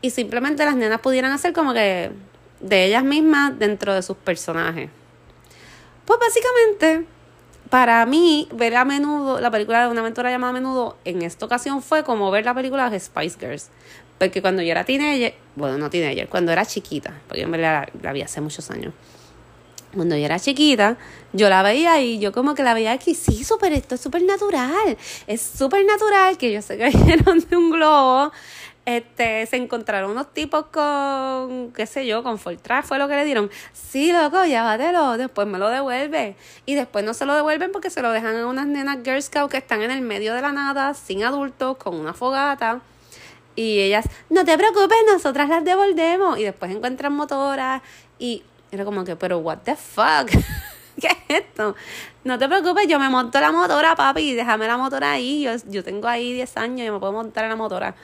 y 0.00 0.10
simplemente 0.10 0.64
las 0.64 0.76
nenas 0.76 1.00
pudieran 1.00 1.32
hacer 1.32 1.52
como 1.52 1.72
que 1.72 2.10
de 2.60 2.84
ellas 2.84 3.04
mismas 3.04 3.58
dentro 3.58 3.94
de 3.94 4.02
sus 4.02 4.16
personajes. 4.16 4.90
Pues 6.04 6.18
básicamente, 6.18 7.06
para 7.68 8.04
mí, 8.06 8.48
ver 8.52 8.76
a 8.76 8.84
menudo 8.84 9.40
la 9.40 9.50
película 9.50 9.82
de 9.82 9.88
una 9.88 10.00
aventura 10.00 10.30
llamada 10.30 10.52
menudo 10.52 10.96
en 11.04 11.22
esta 11.22 11.46
ocasión 11.46 11.82
fue 11.82 12.04
como 12.04 12.30
ver 12.30 12.44
la 12.44 12.54
película 12.54 12.90
de 12.90 12.98
Spice 12.98 13.38
Girls. 13.38 13.68
Porque 14.18 14.42
cuando 14.42 14.60
yo 14.60 14.70
era 14.70 14.84
teenager, 14.84 15.34
bueno, 15.56 15.78
no 15.78 15.88
teenager, 15.88 16.28
cuando 16.28 16.52
era 16.52 16.66
chiquita, 16.66 17.20
porque 17.26 17.42
en 17.42 17.50
verdad 17.50 17.88
la, 17.94 18.00
la 18.02 18.12
vi 18.12 18.20
hace 18.20 18.40
muchos 18.42 18.70
años 18.70 18.92
cuando 19.94 20.16
yo 20.16 20.24
era 20.24 20.38
chiquita, 20.38 20.96
yo 21.32 21.48
la 21.48 21.62
veía 21.62 22.00
y 22.00 22.18
yo 22.18 22.32
como 22.32 22.54
que 22.54 22.62
la 22.62 22.74
veía 22.74 22.92
aquí, 22.92 23.14
sí, 23.14 23.44
súper, 23.44 23.72
esto 23.72 23.96
es 23.96 24.00
súper 24.00 24.22
natural, 24.22 24.96
es 25.26 25.40
súper 25.40 25.84
natural 25.84 26.38
que 26.38 26.48
ellos 26.48 26.64
se 26.64 26.78
cayeron 26.78 27.40
de 27.40 27.56
un 27.56 27.70
globo, 27.70 28.32
este, 28.86 29.46
se 29.46 29.56
encontraron 29.56 30.12
unos 30.12 30.32
tipos 30.32 30.66
con, 30.66 31.72
qué 31.72 31.86
sé 31.86 32.06
yo, 32.06 32.22
con 32.22 32.38
Fortran, 32.38 32.82
fue 32.82 32.98
lo 32.98 33.08
que 33.08 33.16
le 33.16 33.24
dieron, 33.24 33.50
sí, 33.72 34.12
loco, 34.12 34.44
llévatelo, 34.44 35.16
después 35.16 35.46
me 35.46 35.58
lo 35.58 35.68
devuelve, 35.68 36.36
y 36.66 36.74
después 36.74 37.04
no 37.04 37.14
se 37.14 37.26
lo 37.26 37.34
devuelven 37.34 37.72
porque 37.72 37.90
se 37.90 38.02
lo 38.02 38.10
dejan 38.12 38.36
a 38.36 38.46
unas 38.46 38.66
nenas 38.66 38.98
Girl 39.04 39.22
Scout 39.22 39.50
que 39.50 39.58
están 39.58 39.82
en 39.82 39.90
el 39.90 40.02
medio 40.02 40.34
de 40.34 40.42
la 40.42 40.52
nada, 40.52 40.94
sin 40.94 41.24
adultos, 41.24 41.76
con 41.76 41.96
una 41.96 42.14
fogata, 42.14 42.80
Y 43.56 43.80
ellas, 43.80 44.06
no 44.30 44.44
te 44.44 44.56
preocupes, 44.56 44.96
nosotras 45.12 45.48
las 45.48 45.64
devolvemos. 45.64 46.38
Y 46.38 46.44
después 46.44 46.70
encuentran 46.70 47.12
motoras 47.12 47.82
y 48.18 48.42
era 48.70 48.84
como 48.84 49.04
que, 49.04 49.16
pero 49.16 49.38
what 49.38 49.58
the 49.64 49.76
fuck? 49.76 50.30
¿Qué 51.00 51.08
es 51.08 51.16
esto? 51.28 51.74
No 52.24 52.38
te 52.38 52.48
preocupes, 52.48 52.86
yo 52.88 52.98
me 52.98 53.08
monto 53.08 53.40
la 53.40 53.52
motora, 53.52 53.96
papi, 53.96 54.34
déjame 54.34 54.66
la 54.66 54.76
motora 54.76 55.12
ahí. 55.12 55.42
Yo, 55.42 55.52
yo 55.68 55.82
tengo 55.82 56.08
ahí 56.08 56.32
10 56.32 56.56
años, 56.58 56.86
yo 56.86 56.92
me 56.92 56.98
puedo 57.00 57.12
montar 57.12 57.44
en 57.44 57.50
la 57.50 57.56
motora. 57.56 57.94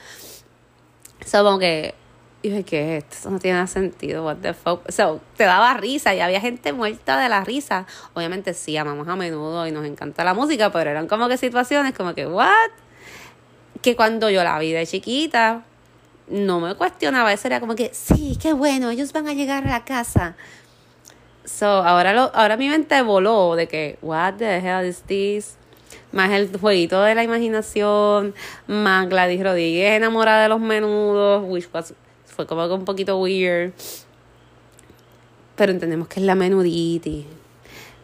So, 1.24 1.44
como 1.44 1.58
que, 1.58 1.94
y 2.42 2.48
dije, 2.48 2.64
¿qué 2.64 2.96
es 2.96 3.04
esto? 3.04 3.16
Eso 3.18 3.30
no 3.30 3.38
tiene 3.38 3.66
sentido, 3.66 4.24
what 4.24 4.36
the 4.36 4.54
fuck. 4.54 4.90
So, 4.90 5.20
te 5.36 5.44
daba 5.44 5.74
risa 5.74 6.14
y 6.14 6.20
había 6.20 6.40
gente 6.40 6.72
muerta 6.72 7.20
de 7.20 7.28
la 7.28 7.44
risa. 7.44 7.86
Obviamente 8.14 8.54
sí, 8.54 8.76
amamos 8.76 9.08
a 9.08 9.16
menudo 9.16 9.66
y 9.66 9.72
nos 9.72 9.84
encanta 9.84 10.24
la 10.24 10.34
música, 10.34 10.70
pero 10.70 10.90
eran 10.90 11.08
como 11.08 11.28
que 11.28 11.36
situaciones 11.36 11.94
como 11.94 12.14
que, 12.14 12.26
¿what? 12.26 12.70
Que 13.82 13.96
cuando 13.96 14.30
yo 14.30 14.42
la 14.44 14.58
vi 14.58 14.72
de 14.72 14.86
chiquita, 14.86 15.64
no 16.28 16.60
me 16.60 16.74
cuestionaba, 16.74 17.32
eso 17.32 17.46
era 17.46 17.60
como 17.60 17.74
que, 17.74 17.90
sí, 17.92 18.38
qué 18.40 18.52
bueno, 18.52 18.90
ellos 18.90 19.12
van 19.12 19.28
a 19.28 19.34
llegar 19.34 19.66
a 19.66 19.70
la 19.70 19.84
casa. 19.84 20.36
So, 21.44 21.66
ahora, 21.66 22.12
lo, 22.12 22.34
ahora 22.34 22.56
mi 22.56 22.68
mente 22.68 23.00
voló 23.02 23.54
de 23.54 23.68
que, 23.68 23.98
what 24.02 24.34
the 24.34 24.58
hell 24.58 24.84
is 24.86 25.02
this? 25.02 25.56
Más 26.10 26.30
el 26.32 26.56
jueguito 26.58 27.02
de 27.02 27.14
la 27.14 27.22
imaginación, 27.22 28.34
más 28.66 29.08
Gladys 29.08 29.42
Rodríguez 29.42 29.96
enamorada 29.96 30.42
de 30.42 30.48
los 30.48 30.60
menudos, 30.60 31.44
which 31.46 31.68
fue 32.24 32.46
como 32.46 32.66
que 32.66 32.74
un 32.74 32.84
poquito 32.84 33.18
weird. 33.18 33.72
Pero 35.56 35.72
entendemos 35.72 36.08
que 36.08 36.20
es 36.20 36.26
la 36.26 36.34
menuditis. 36.34 37.24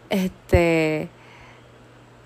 Este. 0.08 1.08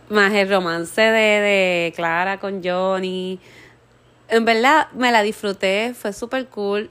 Más 0.08 0.32
el 0.32 0.48
romance 0.48 1.00
de, 1.00 1.10
de 1.10 1.92
Clara 1.96 2.38
con 2.38 2.62
Johnny. 2.62 3.40
En 4.28 4.44
verdad 4.44 4.88
me 4.92 5.12
la 5.12 5.22
disfruté, 5.22 5.94
fue 5.94 6.12
súper 6.12 6.46
cool. 6.48 6.90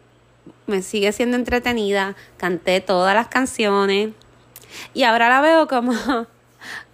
Me 0.68 0.82
sigue 0.82 1.12
siendo 1.12 1.38
entretenida. 1.38 2.16
Canté 2.38 2.82
todas 2.82 3.14
las 3.16 3.28
canciones. 3.28 4.12
Y 4.94 5.04
ahora 5.04 5.30
la 5.30 5.42
veo 5.42 5.68
como, 5.68 5.94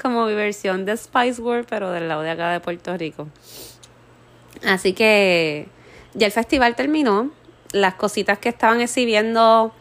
como 0.01 0.25
mi 0.25 0.34
versión 0.34 0.86
de 0.86 0.97
Spice 0.97 1.41
World, 1.41 1.67
pero 1.69 1.91
del 1.91 2.08
lado 2.08 2.21
de 2.21 2.32
acá 2.32 2.51
de 2.51 2.60
Puerto 2.60 2.95
Rico. 2.97 3.27
Así 4.65 4.93
que 4.93 5.67
ya 6.13 6.25
el 6.27 6.32
festival 6.32 6.75
terminó 6.75 7.32
las 7.71 7.95
cositas 7.95 8.38
que 8.38 8.49
estaban 8.49 8.82
exhibiendo 8.82 9.73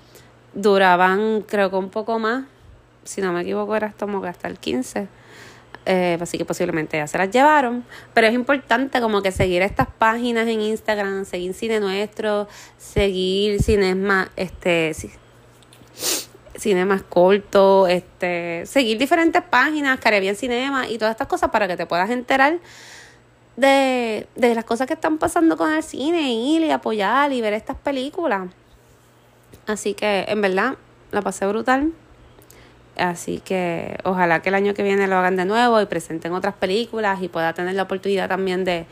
duraban 0.54 1.42
creo 1.42 1.70
que 1.70 1.76
un 1.76 1.90
poco 1.90 2.18
más. 2.18 2.44
Si 3.04 3.20
no 3.20 3.32
me 3.32 3.42
equivoco 3.42 3.74
era 3.76 3.92
como 3.98 4.22
hasta 4.24 4.48
el 4.48 4.58
15. 4.58 5.08
Eh, 5.86 6.18
así 6.20 6.36
que 6.36 6.44
posiblemente 6.44 6.96
ya 6.98 7.06
se 7.06 7.18
las 7.18 7.30
llevaron. 7.30 7.84
Pero 8.14 8.26
es 8.26 8.34
importante 8.34 9.00
como 9.00 9.22
que 9.22 9.32
seguir 9.32 9.62
estas 9.62 9.88
páginas 9.88 10.46
en 10.46 10.60
Instagram, 10.60 11.24
seguir 11.24 11.54
Cine 11.54 11.80
Nuestro, 11.80 12.48
seguir 12.78 13.62
cines 13.62 13.96
más, 13.96 14.28
este, 14.36 14.94
cine 16.56 16.84
más 16.84 17.02
corto, 17.02 17.86
este, 17.88 18.64
seguir 18.66 18.98
diferentes 18.98 19.42
páginas, 19.42 19.98
Caribbean 20.00 20.36
Cinema 20.36 20.88
y 20.88 20.98
todas 20.98 21.12
estas 21.12 21.28
cosas 21.28 21.50
para 21.50 21.66
que 21.66 21.76
te 21.76 21.86
puedas 21.86 22.10
enterar 22.10 22.58
de, 23.56 24.26
de 24.36 24.54
las 24.54 24.64
cosas 24.64 24.86
que 24.86 24.94
están 24.94 25.18
pasando 25.18 25.56
con 25.56 25.72
el 25.72 25.82
cine, 25.82 26.32
ir 26.32 26.62
y 26.62 26.70
apoyar 26.70 27.32
y 27.32 27.40
ver 27.40 27.54
estas 27.54 27.76
películas. 27.76 28.48
Así 29.66 29.94
que 29.94 30.24
en 30.28 30.40
verdad 30.40 30.76
la 31.10 31.22
pasé 31.22 31.46
brutal. 31.46 31.92
Así 33.00 33.40
que 33.40 33.98
ojalá 34.04 34.42
que 34.42 34.50
el 34.50 34.54
año 34.54 34.74
que 34.74 34.82
viene 34.82 35.06
lo 35.06 35.16
hagan 35.16 35.34
de 35.34 35.46
nuevo 35.46 35.80
y 35.80 35.86
presenten 35.86 36.34
otras 36.34 36.54
películas 36.54 37.22
y 37.22 37.28
pueda 37.28 37.54
tener 37.54 37.74
la 37.74 37.84
oportunidad 37.84 38.28
también 38.28 38.62
de, 38.62 38.84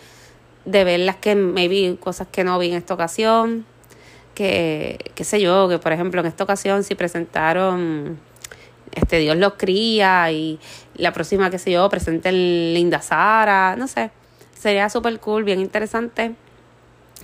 de 0.64 0.84
ver 0.84 1.00
las 1.00 1.16
que 1.16 1.34
vi 1.34 1.94
cosas 2.00 2.26
que 2.32 2.42
no 2.42 2.58
vi 2.58 2.70
en 2.70 2.78
esta 2.78 2.94
ocasión. 2.94 3.66
Que, 4.34 5.12
qué 5.14 5.24
sé 5.24 5.42
yo, 5.42 5.68
que 5.68 5.78
por 5.78 5.92
ejemplo 5.92 6.22
en 6.22 6.26
esta 6.26 6.44
ocasión 6.44 6.84
si 6.84 6.94
presentaron 6.94 8.18
este 8.94 9.18
Dios 9.18 9.36
los 9.36 9.54
cría 9.54 10.32
y 10.32 10.58
la 10.94 11.12
próxima, 11.12 11.50
qué 11.50 11.58
sé 11.58 11.70
yo, 11.72 11.86
presenten 11.90 12.34
Linda 12.72 13.02
Sara, 13.02 13.76
no 13.76 13.88
sé. 13.88 14.10
Sería 14.58 14.88
súper 14.88 15.20
cool, 15.20 15.44
bien 15.44 15.60
interesante. 15.60 16.34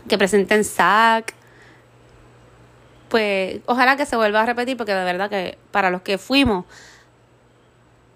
Que 0.07 0.19
presenten 0.19 0.65
Zack. 0.65 1.35
Pues 3.15 3.61
ojalá 3.67 3.97
que 3.97 4.07
se 4.07 4.17
vuelva 4.17 4.43
a 4.43 4.47
repetir 4.47 4.77
porque 4.77 4.93
de 4.93 5.05
verdad 5.05 5.31
que 5.31 5.57
para 5.71 5.89
los 5.89 6.03
que 6.03 6.19
fuimos 6.19 6.65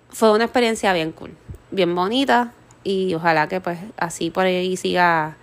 fue 0.08 0.32
una 0.32 0.42
experiencia 0.42 0.92
bien 0.92 1.12
cool, 1.12 1.36
bien 1.70 1.94
bonita 1.94 2.52
y 2.82 3.14
ojalá 3.14 3.46
que 3.46 3.60
pues 3.60 3.78
así 3.96 4.30
por 4.30 4.46
ahí 4.46 4.76
siga 4.76 5.36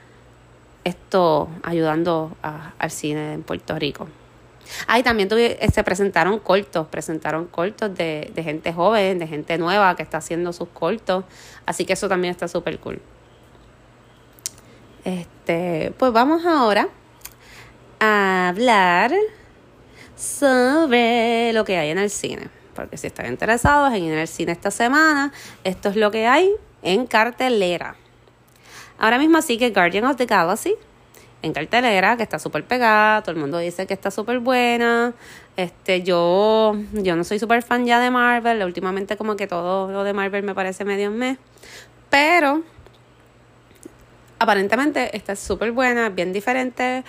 esto 0.83 1.47
ayudando 1.63 2.35
al 2.41 2.91
cine 2.91 3.31
en 3.31 3.43
Puerto 3.43 3.79
Rico. 3.79 4.09
Ahí 4.87 5.03
también 5.03 5.29
tuve, 5.29 5.57
se 5.71 5.83
presentaron 5.85 6.39
cortos, 6.39 6.87
presentaron 6.87 7.45
cortos 7.45 7.95
de, 7.95 8.33
de 8.35 8.43
gente 8.43 8.73
joven, 8.73 9.19
de 9.19 9.27
gente 9.27 9.57
nueva 9.57 9.95
que 9.95 10.03
está 10.03 10.17
haciendo 10.17 10.51
sus 10.51 10.67
cortos, 10.67 11.23
así 11.65 11.85
que 11.85 11.93
eso 11.93 12.09
también 12.09 12.31
está 12.31 12.49
súper 12.49 12.77
cool. 12.79 13.01
Este, 15.05 15.93
pues 15.97 16.11
vamos 16.11 16.45
ahora 16.45 16.89
a 18.01 18.49
hablar 18.49 19.13
sobre 20.15 21.51
lo 21.53 21.65
que 21.65 21.77
hay 21.77 21.89
en 21.89 21.97
el 21.97 22.09
cine. 22.09 22.49
Porque 22.75 22.97
si 22.97 23.07
están 23.07 23.27
interesados 23.27 23.93
en 23.93 24.03
ir 24.03 24.17
al 24.17 24.27
cine 24.27 24.51
esta 24.51 24.71
semana, 24.71 25.31
esto 25.63 25.89
es 25.89 25.95
lo 25.95 26.11
que 26.11 26.27
hay 26.27 26.51
en 26.81 27.07
cartelera. 27.07 27.95
Ahora 28.97 29.17
mismo 29.17 29.41
sí 29.41 29.57
que 29.57 29.71
Guardian 29.71 30.05
of 30.05 30.17
the 30.17 30.25
Galaxy 30.25 30.75
en 31.41 31.53
cartelera, 31.53 32.17
que 32.17 32.23
está 32.23 32.39
súper 32.39 32.63
pegada, 32.65 33.21
todo 33.21 33.31
el 33.31 33.37
mundo 33.37 33.59
dice 33.59 33.85
que 33.85 33.93
está 33.93 34.09
súper 34.09 34.39
buena. 34.39 35.13
Este, 35.55 36.01
yo, 36.01 36.75
yo 36.91 37.15
no 37.15 37.23
soy 37.23 37.39
súper 37.39 37.61
fan 37.61 37.85
ya 37.85 37.99
de 37.99 38.09
Marvel, 38.09 38.63
últimamente 38.63 39.15
como 39.15 39.35
que 39.35 39.47
todo 39.47 39.91
lo 39.91 40.03
de 40.03 40.13
Marvel 40.13 40.43
me 40.43 40.55
parece 40.55 40.85
medio 40.85 41.09
un 41.09 41.17
mes. 41.17 41.37
Pero 42.09 42.63
aparentemente 44.39 45.15
está 45.15 45.35
súper 45.35 45.71
buena, 45.71 46.09
bien 46.09 46.33
diferente, 46.33 47.03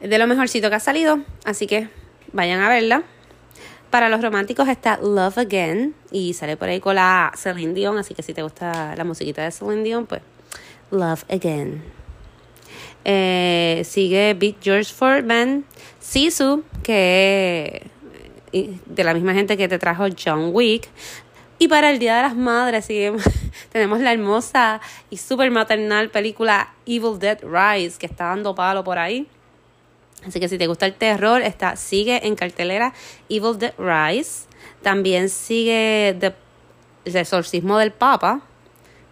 de 0.00 0.18
lo 0.18 0.26
mejorcito 0.26 0.70
que 0.70 0.76
ha 0.76 0.80
salido, 0.80 1.20
así 1.44 1.66
que 1.66 1.88
vayan 2.32 2.60
a 2.60 2.68
verla. 2.68 3.02
Para 3.90 4.08
los 4.08 4.22
románticos 4.22 4.68
está 4.68 4.98
Love 5.02 5.38
Again 5.38 5.94
y 6.10 6.32
sale 6.32 6.56
por 6.56 6.68
ahí 6.68 6.80
con 6.80 6.94
la 6.94 7.32
Celine 7.36 7.74
Dion, 7.74 7.98
así 7.98 8.14
que 8.14 8.22
si 8.22 8.32
te 8.32 8.42
gusta 8.42 8.96
la 8.96 9.04
musiquita 9.04 9.42
de 9.42 9.50
Celine 9.50 9.82
Dion, 9.82 10.06
pues 10.06 10.22
Love 10.90 11.24
Again. 11.28 11.82
Eh, 13.04 13.82
sigue 13.84 14.34
Big 14.34 14.56
George 14.62 14.92
Foreman, 14.94 15.64
Sisu, 16.00 16.64
que 16.82 17.90
de 18.52 19.04
la 19.04 19.14
misma 19.14 19.34
gente 19.34 19.56
que 19.56 19.68
te 19.68 19.78
trajo 19.78 20.06
John 20.22 20.50
Wick. 20.52 20.88
Y 21.58 21.68
para 21.68 21.90
el 21.90 21.98
Día 21.98 22.16
de 22.16 22.22
las 22.22 22.34
Madres 22.34 22.86
tenemos 23.72 24.00
la 24.00 24.12
hermosa 24.12 24.80
y 25.10 25.16
súper 25.16 25.50
maternal 25.50 26.10
película 26.10 26.72
Evil 26.86 27.18
Dead 27.18 27.38
Rise, 27.42 27.98
que 27.98 28.06
está 28.06 28.26
dando 28.26 28.54
palo 28.54 28.82
por 28.84 28.98
ahí. 28.98 29.28
Así 30.26 30.40
que 30.40 30.48
si 30.48 30.58
te 30.58 30.66
gusta 30.66 30.86
el 30.86 30.94
terror, 30.94 31.42
está, 31.42 31.76
sigue 31.76 32.26
en 32.26 32.36
cartelera 32.36 32.92
Evil 33.28 33.58
Dead 33.58 33.74
Rise. 33.78 34.46
También 34.82 35.28
sigue 35.28 36.16
The, 36.18 36.34
El 37.04 37.16
exorcismo 37.16 37.78
del 37.78 37.92
Papa, 37.92 38.42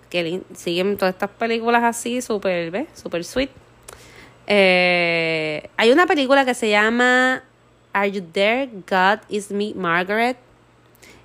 que 0.08 0.42
siguen 0.54 0.96
todas 0.96 1.14
estas 1.14 1.30
películas 1.30 1.82
así, 1.84 2.22
súper, 2.22 2.70
¿ves? 2.70 2.88
Súper 2.94 3.24
sweet. 3.24 3.50
Eh, 4.46 5.68
hay 5.76 5.92
una 5.92 6.06
película 6.06 6.44
que 6.44 6.54
se 6.54 6.70
llama 6.70 7.44
Are 7.92 8.10
You 8.10 8.22
There? 8.32 8.68
God 8.88 9.20
is 9.28 9.50
Me, 9.50 9.72
Margaret 9.74 10.36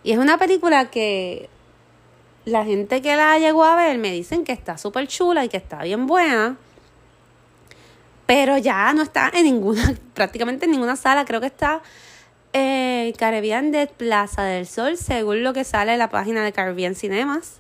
y 0.06 0.12
es 0.12 0.20
una 0.20 0.38
película 0.38 0.92
que 0.92 1.50
la 2.46 2.64
gente 2.64 3.02
que 3.02 3.16
la 3.16 3.40
llegó 3.40 3.64
a 3.64 3.76
ver 3.76 3.98
me 3.98 4.12
dicen 4.12 4.44
que 4.44 4.52
está 4.52 4.78
súper 4.78 5.08
chula 5.08 5.44
y 5.44 5.50
que 5.50 5.58
está 5.58 5.82
bien 5.82 6.06
buena. 6.06 6.58
Pero 8.26 8.58
ya 8.58 8.92
no 8.94 9.04
está 9.04 9.32
en 9.34 9.44
ninguna, 9.44 9.94
prácticamente 10.14 10.66
en 10.66 10.72
ninguna 10.72 10.96
sala. 10.96 11.26
Creo 11.26 11.40
que 11.40 11.48
está 11.48 11.82
en 12.54 13.12
Caribbean 13.14 13.72
de 13.72 13.88
Plaza 13.88 14.44
del 14.44 14.66
Sol, 14.66 14.98
según 14.98 15.44
lo 15.44 15.54
que 15.54 15.64
sale 15.64 15.94
en 15.94 16.00
la 16.00 16.10
página 16.10 16.44
de 16.44 16.52
Caribbean 16.52 16.96
Cinemas. 16.96 17.60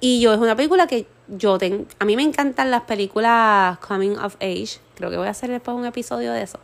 Y 0.00 0.20
yo, 0.20 0.34
es 0.34 0.40
una 0.40 0.56
película 0.56 0.86
que 0.86 1.06
yo 1.28 1.58
tengo. 1.58 1.86
A 2.00 2.04
mí 2.04 2.16
me 2.16 2.22
encantan 2.22 2.70
las 2.70 2.82
películas 2.82 3.78
Coming 3.78 4.18
of 4.18 4.34
Age. 4.40 4.80
Creo 4.96 5.10
que 5.10 5.16
voy 5.16 5.28
a 5.28 5.30
hacer 5.30 5.50
después 5.50 5.76
un 5.76 5.86
episodio 5.86 6.32
de 6.32 6.42
eso. 6.42 6.58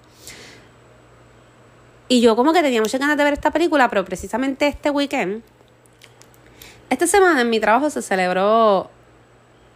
Y 2.08 2.20
yo 2.20 2.34
como 2.34 2.52
que 2.52 2.62
tenía 2.62 2.80
muchas 2.80 3.00
ganas 3.00 3.16
de 3.16 3.24
ver 3.24 3.34
esta 3.34 3.50
película, 3.50 3.88
pero 3.88 4.04
precisamente 4.04 4.66
este 4.66 4.90
weekend, 4.90 5.42
esta 6.90 7.06
semana 7.06 7.42
en 7.42 7.50
mi 7.50 7.60
trabajo 7.60 7.90
se 7.90 8.00
celebró 8.00 8.90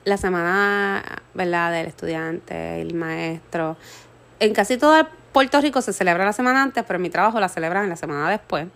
la 0.05 0.17
semana, 0.17 1.23
¿verdad?, 1.35 1.73
del 1.73 1.87
estudiante, 1.87 2.81
el 2.81 2.95
maestro. 2.95 3.77
En 4.41 4.53
casi 4.53 4.77
todo 4.77 5.07
Puerto 5.33 5.61
Rico 5.61 5.81
se 5.83 5.93
celebra 5.93 6.25
la 6.25 6.33
semana 6.33 6.62
antes, 6.62 6.85
pero 6.87 6.97
en 6.97 7.03
mi 7.03 7.11
trabajo 7.11 7.41
la 7.41 7.49
celebran 7.49 7.88
la 7.88 7.97
semana 7.97 8.29
después. 8.31 8.67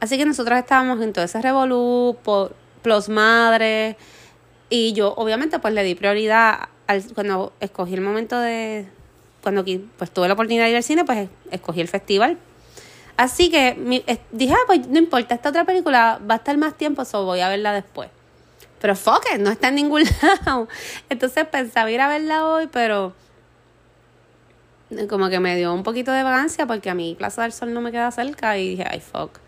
Así 0.00 0.16
que 0.16 0.24
nosotros 0.24 0.58
estábamos 0.58 1.00
en 1.02 1.12
todo 1.12 1.24
ese 1.24 1.40
revolú, 1.42 2.16
por, 2.22 2.54
los 2.84 3.10
madres, 3.10 3.96
y 4.70 4.94
yo 4.94 5.12
obviamente 5.16 5.58
pues 5.58 5.74
le 5.74 5.82
di 5.82 5.94
prioridad 5.94 6.68
cuando 7.14 7.52
escogí 7.60 7.92
el 7.92 8.00
momento 8.00 8.40
de, 8.40 8.88
cuando 9.42 9.62
pues 9.98 10.10
tuve 10.10 10.26
la 10.26 10.32
oportunidad 10.32 10.64
de 10.64 10.70
ir 10.70 10.76
al 10.76 10.82
cine, 10.82 11.04
pues 11.04 11.28
escogí 11.50 11.82
el 11.82 11.88
festival. 11.88 12.38
Así 13.18 13.50
que 13.50 13.76
dije, 14.32 14.54
ah, 14.54 14.64
pues 14.66 14.88
no 14.88 14.98
importa, 14.98 15.34
esta 15.34 15.50
otra 15.50 15.64
película 15.64 16.18
va 16.28 16.34
a 16.34 16.36
estar 16.38 16.56
más 16.56 16.78
tiempo, 16.78 17.04
so 17.04 17.24
voy 17.24 17.40
a 17.40 17.48
verla 17.48 17.74
después. 17.74 18.08
Pero 18.80 18.96
fuck 18.96 19.24
no 19.38 19.50
está 19.50 19.68
en 19.68 19.76
ningún 19.76 20.04
lado. 20.44 20.68
Entonces 21.08 21.46
pensaba 21.46 21.90
ir 21.90 22.00
a 22.00 22.08
verla 22.08 22.46
hoy, 22.46 22.68
pero 22.68 23.14
como 25.08 25.28
que 25.28 25.38
me 25.38 25.56
dio 25.56 25.74
un 25.74 25.82
poquito 25.82 26.12
de 26.12 26.22
vagancia 26.22 26.66
porque 26.66 26.88
a 26.88 26.94
mí 26.94 27.14
Plaza 27.18 27.42
del 27.42 27.52
Sol 27.52 27.74
no 27.74 27.80
me 27.80 27.92
queda 27.92 28.10
cerca 28.10 28.56
y 28.56 28.70
dije, 28.70 28.86
ay, 28.88 29.00
fuck. 29.00 29.38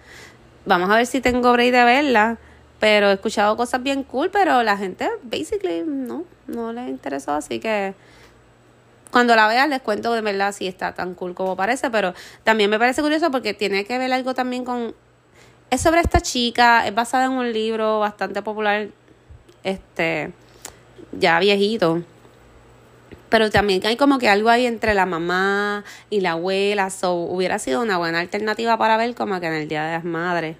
Vamos 0.66 0.90
a 0.90 0.96
ver 0.96 1.06
si 1.06 1.20
tengo 1.20 1.52
break 1.52 1.72
de 1.72 1.84
verla. 1.84 2.38
Pero 2.78 3.10
he 3.10 3.12
escuchado 3.12 3.56
cosas 3.58 3.82
bien 3.82 4.02
cool, 4.04 4.30
pero 4.30 4.62
la 4.62 4.76
gente, 4.78 5.10
basically, 5.22 5.82
no, 5.86 6.24
no 6.46 6.72
les 6.72 6.88
interesó. 6.88 7.32
Así 7.32 7.60
que 7.60 7.94
cuando 9.10 9.36
la 9.36 9.48
vean 9.48 9.68
les 9.68 9.82
cuento 9.82 10.14
de 10.14 10.22
verdad 10.22 10.52
si 10.52 10.66
está 10.66 10.94
tan 10.94 11.14
cool 11.14 11.34
como 11.34 11.56
parece. 11.56 11.90
Pero 11.90 12.14
también 12.42 12.70
me 12.70 12.78
parece 12.78 13.02
curioso 13.02 13.30
porque 13.30 13.52
tiene 13.52 13.84
que 13.84 13.98
ver 13.98 14.12
algo 14.12 14.34
también 14.34 14.64
con... 14.64 14.94
Es 15.68 15.82
sobre 15.82 16.00
esta 16.00 16.20
chica, 16.20 16.86
es 16.86 16.94
basada 16.94 17.26
en 17.26 17.32
un 17.32 17.52
libro 17.52 18.00
bastante 18.00 18.42
popular, 18.42 18.88
este, 19.62 20.32
ya 21.12 21.38
viejito 21.38 22.02
pero 23.30 23.48
también 23.50 23.80
hay 23.86 23.96
como 23.96 24.18
que 24.18 24.28
algo 24.28 24.50
ahí 24.50 24.66
entre 24.66 24.92
la 24.92 25.06
mamá 25.06 25.84
y 26.10 26.20
la 26.20 26.32
abuela, 26.32 26.90
so 26.90 27.14
hubiera 27.14 27.58
sido 27.58 27.80
una 27.80 27.96
buena 27.96 28.18
alternativa 28.18 28.76
para 28.76 28.96
ver 28.96 29.14
como 29.14 29.40
que 29.40 29.46
en 29.46 29.54
el 29.54 29.68
Día 29.68 29.84
de 29.84 29.92
las 29.92 30.04
Madres. 30.04 30.56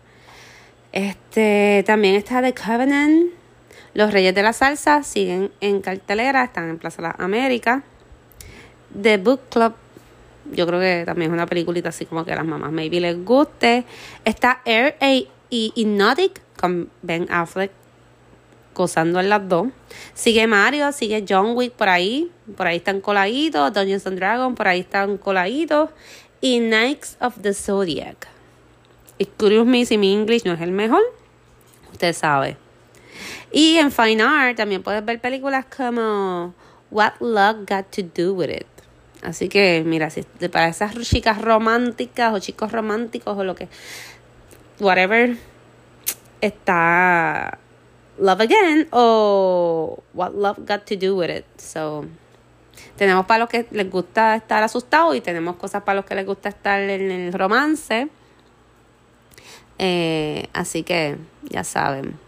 Este, 0.92 1.82
también 1.84 2.14
está 2.14 2.40
The 2.40 2.54
Covenant, 2.54 3.32
Los 3.92 4.12
Reyes 4.12 4.34
de 4.34 4.42
la 4.42 4.52
Salsa 4.52 5.02
siguen 5.02 5.50
en 5.60 5.80
cartelera, 5.80 6.44
están 6.44 6.70
en 6.70 6.78
Plaza 6.78 7.02
las 7.02 7.18
Américas. 7.18 7.82
The 9.00 9.18
Book 9.18 9.40
Club, 9.50 9.74
yo 10.52 10.66
creo 10.66 10.80
que 10.80 11.02
también 11.04 11.30
es 11.30 11.34
una 11.34 11.46
peliculita 11.46 11.88
así 11.88 12.06
como 12.06 12.24
que 12.24 12.32
a 12.32 12.36
las 12.36 12.46
mamás 12.46 12.70
maybe 12.70 13.00
les 13.00 13.24
guste. 13.24 13.84
Está 14.24 14.62
Air 14.64 14.96
A 15.00 15.12
y 15.12 15.72
Hypnotic 15.74 16.40
con 16.56 16.88
Ben 17.02 17.26
Affleck 17.30 17.72
gozando 18.74 19.20
en 19.20 19.28
las 19.28 19.48
dos. 19.48 19.68
Sigue 20.14 20.46
Mario, 20.46 20.92
sigue 20.92 21.24
John 21.28 21.56
Wick 21.56 21.72
por 21.72 21.88
ahí, 21.88 22.30
por 22.56 22.66
ahí 22.66 22.76
están 22.76 23.00
coladitos, 23.00 23.72
Dungeons 23.72 24.06
and 24.06 24.18
Dragons, 24.18 24.56
por 24.56 24.68
ahí 24.68 24.80
están 24.80 25.18
coladitos, 25.18 25.90
y 26.40 26.58
Knights 26.60 27.16
of 27.20 27.40
the 27.42 27.52
Zodiac. 27.52 28.28
Excuse 29.18 29.64
me 29.64 29.84
si 29.84 29.98
mi 29.98 30.12
English 30.12 30.44
no 30.44 30.54
es 30.54 30.60
el 30.60 30.72
mejor, 30.72 31.02
usted 31.92 32.14
sabe. 32.14 32.56
Y 33.52 33.76
en 33.76 33.90
Fine 33.90 34.22
Art 34.22 34.56
también 34.56 34.82
puedes 34.82 35.04
ver 35.04 35.20
películas 35.20 35.66
como 35.66 36.54
What 36.90 37.14
Luck 37.20 37.68
Got 37.68 37.90
to 37.90 38.02
Do 38.14 38.34
With 38.34 38.50
It. 38.50 38.66
Así 39.22 39.48
que, 39.48 39.82
mira, 39.84 40.08
si 40.08 40.22
para 40.50 40.68
esas 40.68 40.94
chicas 41.00 41.42
románticas 41.42 42.32
o 42.32 42.38
chicos 42.38 42.72
románticos 42.72 43.36
o 43.36 43.44
lo 43.44 43.54
que, 43.54 43.68
whatever, 44.78 45.36
está 46.40 47.58
Love 48.20 48.42
Again 48.42 48.88
o 48.92 50.02
What 50.12 50.32
Love 50.34 50.58
Got 50.58 50.84
to 50.84 50.96
Do 50.96 51.16
With 51.16 51.30
It. 51.30 51.44
So, 51.58 52.04
tenemos 52.96 53.26
para 53.26 53.40
los 53.40 53.48
que 53.48 53.66
les 53.70 53.90
gusta 53.90 54.36
estar 54.36 54.62
asustados 54.62 55.16
y 55.16 55.20
tenemos 55.20 55.56
cosas 55.56 55.82
para 55.82 55.96
los 55.96 56.04
que 56.04 56.14
les 56.14 56.26
gusta 56.26 56.50
estar 56.50 56.80
en 56.80 57.10
el 57.10 57.32
romance. 57.32 58.08
Eh, 59.78 60.48
así 60.52 60.82
que 60.82 61.16
ya 61.44 61.64
saben. 61.64 62.18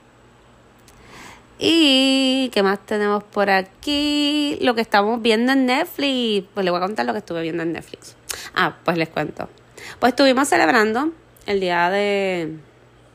Y 1.58 2.50
qué 2.54 2.62
más 2.62 2.78
tenemos 2.86 3.22
por 3.22 3.50
aquí. 3.50 4.58
Lo 4.62 4.74
que 4.74 4.80
estamos 4.80 5.20
viendo 5.20 5.52
en 5.52 5.66
Netflix. 5.66 6.48
Pues 6.54 6.64
les 6.64 6.72
voy 6.72 6.78
a 6.78 6.86
contar 6.86 7.04
lo 7.04 7.12
que 7.12 7.18
estuve 7.18 7.42
viendo 7.42 7.62
en 7.62 7.72
Netflix. 7.72 8.16
Ah, 8.54 8.78
pues 8.84 8.96
les 8.96 9.10
cuento. 9.10 9.48
Pues 10.00 10.12
estuvimos 10.12 10.48
celebrando 10.48 11.12
el 11.44 11.60
día 11.60 11.90
de, 11.90 12.56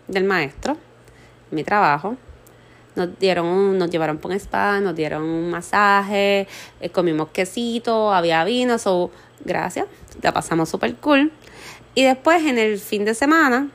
del 0.08 0.24
maestro, 0.26 0.78
mi 1.50 1.64
trabajo 1.64 2.18
nos 2.98 3.18
dieron 3.18 3.78
nos 3.78 3.90
llevaron 3.90 4.18
por 4.18 4.32
un 4.32 4.38
spa, 4.38 4.82
nos 4.82 4.96
dieron 4.96 5.24
un 5.24 5.50
masaje, 5.50 6.48
eh, 6.82 6.90
comimos 6.90 7.30
quesito, 7.30 8.14
había 8.14 8.44
vino, 8.44 8.78
so, 8.78 9.12
gracias, 9.46 9.88
la 10.22 10.34
pasamos 10.34 10.68
súper 10.68 10.96
cool. 10.96 11.32
Y 11.96 12.04
después 12.04 12.44
en 12.44 12.58
el 12.58 12.78
fin 12.80 13.06
de 13.06 13.14
semana, 13.14 13.70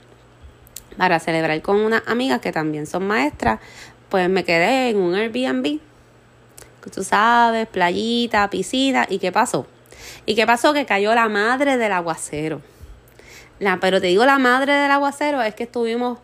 para 0.96 1.18
celebrar 1.20 1.60
con 1.62 1.76
unas 1.76 2.02
amigas 2.06 2.40
que 2.40 2.52
también 2.52 2.86
son 2.86 3.06
maestras, 3.06 3.60
pues 4.08 4.28
me 4.28 4.44
quedé 4.44 4.90
en 4.90 4.98
un 4.98 5.14
Airbnb. 5.14 5.80
Tú 6.92 7.04
sabes, 7.04 7.68
playita, 7.68 8.50
piscina, 8.50 9.06
¿y 9.08 9.18
qué 9.18 9.32
pasó? 9.32 9.66
¿Y 10.26 10.34
qué 10.34 10.46
pasó? 10.46 10.74
Que 10.74 10.84
cayó 10.84 11.14
la 11.14 11.28
madre 11.28 11.76
del 11.76 11.92
aguacero. 11.92 12.60
La, 13.60 13.78
pero 13.78 14.00
te 14.00 14.08
digo 14.08 14.26
la 14.26 14.38
madre 14.38 14.72
del 14.74 14.90
aguacero, 14.90 15.40
es 15.42 15.54
que 15.54 15.62
estuvimos 15.62 16.18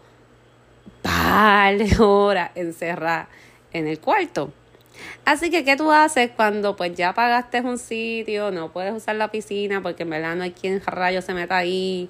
par 1.03 1.77
de 1.79 1.97
horas 2.03 2.51
encerrada 2.55 3.29
en 3.73 3.87
el 3.87 4.01
cuarto. 4.01 4.53
Así 5.25 5.51
que, 5.51 5.65
¿qué 5.65 5.77
tú 5.77 5.93
haces 5.93 6.31
cuando 6.35 6.75
pues 6.75 6.95
ya 6.95 7.13
pagaste 7.13 7.61
un 7.61 7.79
sitio, 7.79 8.51
no 8.51 8.73
puedes 8.73 8.95
usar 8.95 9.17
la 9.17 9.31
piscina 9.31 9.83
porque 9.83 10.05
en 10.05 10.11
verdad 10.11 10.35
no 10.37 10.43
hay 10.43 10.53
quien 10.53 10.81
rayo 10.85 11.21
se 11.23 11.35
meta 11.35 11.57
ahí, 11.59 12.09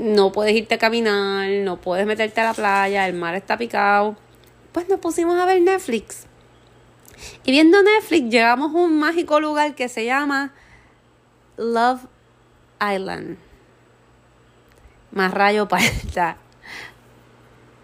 no 0.00 0.32
puedes 0.32 0.54
irte 0.54 0.74
a 0.74 0.78
caminar, 0.78 1.48
no 1.64 1.80
puedes 1.80 2.06
meterte 2.06 2.40
a 2.40 2.44
la 2.44 2.54
playa, 2.54 3.08
el 3.08 3.14
mar 3.14 3.34
está 3.34 3.56
picado? 3.56 4.16
Pues 4.72 4.88
nos 4.88 5.00
pusimos 5.00 5.38
a 5.38 5.46
ver 5.46 5.60
Netflix. 5.62 6.26
Y 7.44 7.52
viendo 7.52 7.82
Netflix 7.82 8.30
llegamos 8.30 8.74
a 8.74 8.78
un 8.78 8.98
mágico 8.98 9.40
lugar 9.40 9.74
que 9.74 9.88
se 9.88 10.04
llama 10.04 10.52
Love 11.56 12.06
Island. 12.80 13.36
Más 15.10 15.32
rayo 15.32 15.68
para 15.68 15.84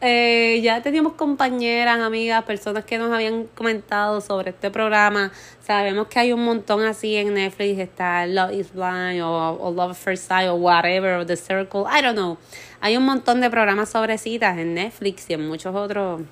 eh, 0.03 0.61
ya 0.63 0.81
teníamos 0.81 1.13
compañeras, 1.13 2.01
amigas, 2.01 2.43
personas 2.45 2.85
que 2.87 2.97
nos 2.97 3.13
habían 3.13 3.45
comentado 3.49 4.21
sobre 4.23 4.51
este 4.51 4.71
programa. 4.71 5.31
Sabemos 5.63 6.07
que 6.07 6.19
hay 6.19 6.33
un 6.33 6.43
montón 6.43 6.85
así 6.85 7.17
en 7.17 7.35
Netflix. 7.35 7.79
Está 7.79 8.27
Love 8.27 8.53
is 8.53 8.73
Blind 8.73 9.23
o, 9.23 9.73
Love 9.77 9.97
First 9.97 10.29
Sight 10.29 10.49
o 10.49 10.55
whatever, 10.55 11.19
o 11.19 11.27
The 11.27 11.37
Circle. 11.37 11.83
I 11.83 12.01
don't 12.03 12.15
know. 12.17 12.39
Hay 12.81 12.97
un 12.97 13.05
montón 13.05 13.43
de 13.43 13.51
programas 13.51 13.91
sobre 13.91 14.17
citas 14.17 14.57
en 14.57 14.73
Netflix 14.73 15.29
y 15.29 15.35
en 15.35 15.47
muchos 15.47 15.75
otros 15.75 16.23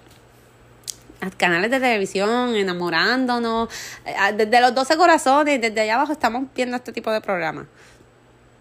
canales 1.36 1.70
de 1.70 1.78
televisión, 1.80 2.54
enamorándonos. 2.56 3.68
Eh, 4.06 4.14
ah, 4.18 4.32
desde 4.32 4.60
los 4.62 4.74
12 4.74 4.96
corazones, 4.96 5.60
desde 5.60 5.80
allá 5.82 5.96
abajo 5.96 6.12
estamos 6.12 6.44
viendo 6.54 6.76
este 6.76 6.92
tipo 6.92 7.10
de 7.10 7.20
programas. 7.20 7.66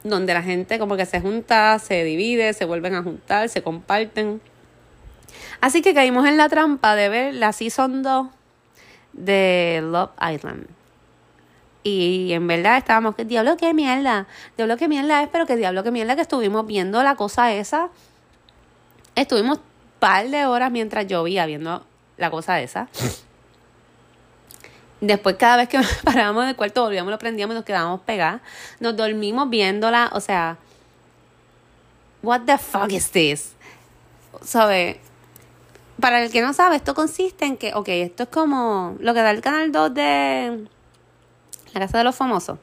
Donde 0.03 0.33
la 0.33 0.43
gente 0.43 0.79
como 0.79 0.97
que 0.97 1.05
se 1.05 1.21
junta, 1.21 1.79
se 1.79 2.03
divide, 2.03 2.51
se 2.53 2.65
vuelven 2.65 2.95
a 2.95 3.03
juntar, 3.03 3.47
se 3.47 3.61
comparten. 3.61 4.41
Así 5.61 5.81
que 5.81 5.93
caímos 5.93 6.27
en 6.27 6.37
la 6.37 6.49
trampa 6.49 6.95
de 6.95 7.09
ver 7.09 7.33
la 7.33 7.51
Season 7.51 8.03
2 8.03 8.27
de 9.13 9.81
Love 9.83 10.11
Island. 10.33 10.67
Y 11.83 12.33
en 12.33 12.47
verdad 12.47 12.77
estábamos, 12.77 13.15
que 13.15 13.25
diablo 13.25 13.55
qué 13.55 13.73
mierda, 13.73 14.27
diablo 14.57 14.77
qué 14.77 14.87
mierda 14.87 15.23
es, 15.23 15.29
pero 15.29 15.45
que 15.45 15.55
diablo 15.55 15.83
qué 15.83 15.91
mierda 15.91 16.15
que 16.15 16.21
estuvimos 16.21 16.67
viendo 16.67 17.01
la 17.01 17.15
cosa 17.15 17.53
esa. 17.53 17.89
Estuvimos 19.15 19.59
par 19.99 20.27
de 20.27 20.45
horas 20.45 20.71
mientras 20.71 21.07
llovía 21.07 21.45
viendo 21.45 21.85
la 22.17 22.29
cosa 22.29 22.59
esa. 22.59 22.87
Después 24.99 25.35
cada 25.37 25.57
vez 25.57 25.69
que 25.69 25.79
parábamos 26.03 26.45
del 26.45 26.55
cuarto 26.55 26.83
volvíamos, 26.83 27.11
lo 27.11 27.19
prendíamos 27.19 27.53
y 27.53 27.57
nos 27.57 27.65
quedábamos 27.65 28.01
pegadas. 28.01 28.41
Nos 28.79 28.95
dormimos 28.95 29.49
viéndola, 29.49 30.09
o 30.13 30.19
sea, 30.19 30.57
what 32.21 32.41
the 32.45 32.57
fuck 32.57 32.91
is 32.91 33.11
this? 33.11 33.53
¿Sabes? 34.41 34.97
Para 35.99 36.23
el 36.23 36.31
que 36.31 36.41
no 36.41 36.53
sabe, 36.53 36.75
esto 36.75 36.93
consiste 36.93 37.45
en 37.45 37.57
que, 37.57 37.73
ok, 37.73 37.87
esto 37.89 38.23
es 38.23 38.29
como 38.29 38.95
lo 38.99 39.13
que 39.13 39.21
da 39.21 39.31
el 39.31 39.41
canal 39.41 39.71
2 39.71 39.93
de 39.93 40.67
La 41.73 41.79
Casa 41.79 41.97
de 41.97 42.03
los 42.03 42.15
Famosos. 42.15 42.59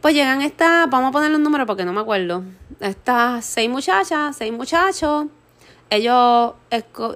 Pues 0.00 0.14
llegan 0.14 0.42
estas, 0.42 0.90
vamos 0.90 1.08
a 1.08 1.12
ponerle 1.12 1.36
un 1.36 1.42
número 1.42 1.64
porque 1.64 1.84
no 1.84 1.92
me 1.92 2.00
acuerdo. 2.00 2.42
Estas 2.80 3.44
seis 3.44 3.70
muchachas, 3.70 4.36
seis 4.36 4.52
muchachos. 4.52 5.26
Ellos, 5.88 6.52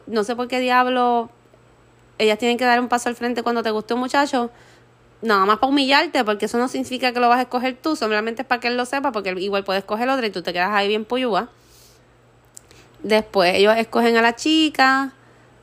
no 0.06 0.24
sé 0.24 0.36
por 0.36 0.48
qué 0.48 0.60
diablo, 0.60 1.30
ellas 2.18 2.38
tienen 2.38 2.56
que 2.56 2.64
dar 2.64 2.80
un 2.80 2.88
paso 2.88 3.08
al 3.08 3.14
frente 3.14 3.42
cuando 3.42 3.62
te 3.62 3.70
guste 3.70 3.94
un 3.94 4.00
muchacho. 4.00 4.50
Nada 5.20 5.44
más 5.46 5.58
para 5.58 5.70
humillarte, 5.70 6.24
porque 6.24 6.46
eso 6.46 6.58
no 6.58 6.68
significa 6.68 7.12
que 7.12 7.20
lo 7.20 7.28
vas 7.28 7.38
a 7.38 7.42
escoger 7.42 7.76
tú, 7.76 7.96
solamente 7.96 8.42
es 8.42 8.48
para 8.48 8.60
que 8.60 8.68
él 8.68 8.76
lo 8.76 8.86
sepa, 8.86 9.10
porque 9.10 9.30
igual 9.38 9.64
puedes 9.64 9.82
escoger 9.82 10.08
otro 10.08 10.24
y 10.24 10.30
tú 10.30 10.42
te 10.42 10.52
quedas 10.52 10.70
ahí 10.70 10.86
bien 10.88 11.04
puyúa. 11.04 11.50
Después 13.02 13.54
ellos 13.54 13.76
escogen 13.76 14.16
a 14.16 14.22
la 14.22 14.34
chica. 14.34 15.12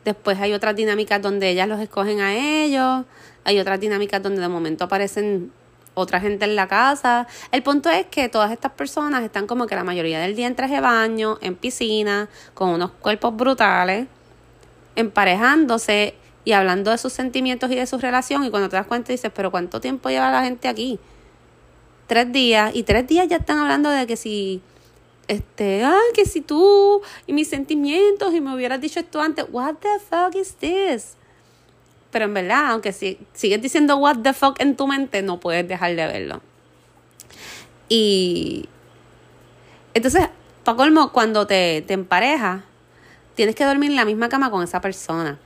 Después 0.04 0.40
hay 0.40 0.54
otras 0.54 0.76
dinámicas 0.76 1.22
donde 1.22 1.50
ellas 1.50 1.68
los 1.68 1.80
escogen 1.80 2.22
a 2.22 2.36
ellos. 2.36 3.06
Hay 3.44 3.60
otras 3.60 3.80
dinámicas 3.80 4.22
donde 4.22 4.42
de 4.42 4.48
momento 4.48 4.86
aparecen 4.86 5.52
otra 5.96 6.20
gente 6.20 6.46
en 6.46 6.56
la 6.56 6.68
casa. 6.68 7.28
El 7.52 7.64
punto 7.64 7.90
es 7.90 8.06
que 8.06 8.30
todas 8.30 8.52
estas 8.52 8.72
personas 8.74 9.24
están 9.24 9.48
como 9.48 9.66
que 9.66 9.76
la 9.76 9.84
mayoría 9.84 10.20
del 10.20 10.36
día 10.36 10.48
en 10.48 10.56
traje 10.56 10.76
de 10.76 10.82
baño, 10.82 11.38
en 11.42 11.56
piscina, 11.56 12.30
con 12.54 12.70
unos 12.70 12.92
cuerpos 12.92 13.36
brutales, 13.36 14.08
emparejándose 14.96 16.16
y 16.44 16.52
hablando 16.52 16.92
de 16.92 16.98
sus 16.98 17.12
sentimientos 17.12 17.72
y 17.72 17.76
de 17.76 17.88
su 17.88 17.98
relación 17.98 18.44
y 18.44 18.52
cuando 18.52 18.70
te 18.70 18.76
das 18.76 18.86
cuenta 18.86 19.12
dices, 19.12 19.32
pero 19.34 19.50
¿cuánto 19.50 19.82
tiempo 19.82 20.10
lleva 20.10 20.30
la 20.32 20.44
gente 20.44 20.68
aquí? 20.68 21.00
Tres 22.08 22.32
días 22.32 22.76
y 22.76 22.84
tres 22.84 23.08
días 23.08 23.28
ya 23.28 23.38
están 23.38 23.58
hablando 23.58 23.90
de 23.90 24.06
que 24.06 24.16
si, 24.16 24.62
este, 25.28 25.84
ay, 25.84 26.14
que 26.14 26.26
si 26.26 26.42
tú 26.42 27.02
y 27.28 27.34
mis 27.34 27.48
sentimientos 27.48 28.34
y 28.34 28.42
me 28.42 28.54
hubieras 28.54 28.80
dicho 28.82 29.00
esto 29.00 29.22
antes, 29.22 29.46
what 29.52 29.76
the 29.76 30.00
fuck 30.00 30.36
is 30.36 30.56
this? 30.56 31.16
Pero 32.12 32.26
en 32.26 32.34
verdad, 32.34 32.72
aunque 32.72 32.94
si, 32.94 33.20
sigues 33.34 33.62
diciendo 33.62 33.98
what 33.98 34.18
the 34.22 34.34
fuck 34.34 34.60
en 34.60 34.76
tu 34.76 34.88
mente, 34.88 35.22
no 35.22 35.40
puedes 35.40 35.68
dejar 35.68 35.96
de 35.96 36.08
verlo. 36.08 36.42
Y 37.90 38.68
entonces, 39.94 40.30
para 40.64 40.78
colmo, 40.78 41.12
cuando 41.12 41.48
te, 41.48 41.84
te 41.86 41.94
emparejas, 41.94 42.64
tienes 43.36 43.56
que 43.56 43.66
dormir 43.66 43.92
en 43.92 43.96
la 43.96 44.06
misma 44.06 44.30
cama 44.30 44.50
con 44.50 44.64
esa 44.64 44.82
persona. 44.82 45.40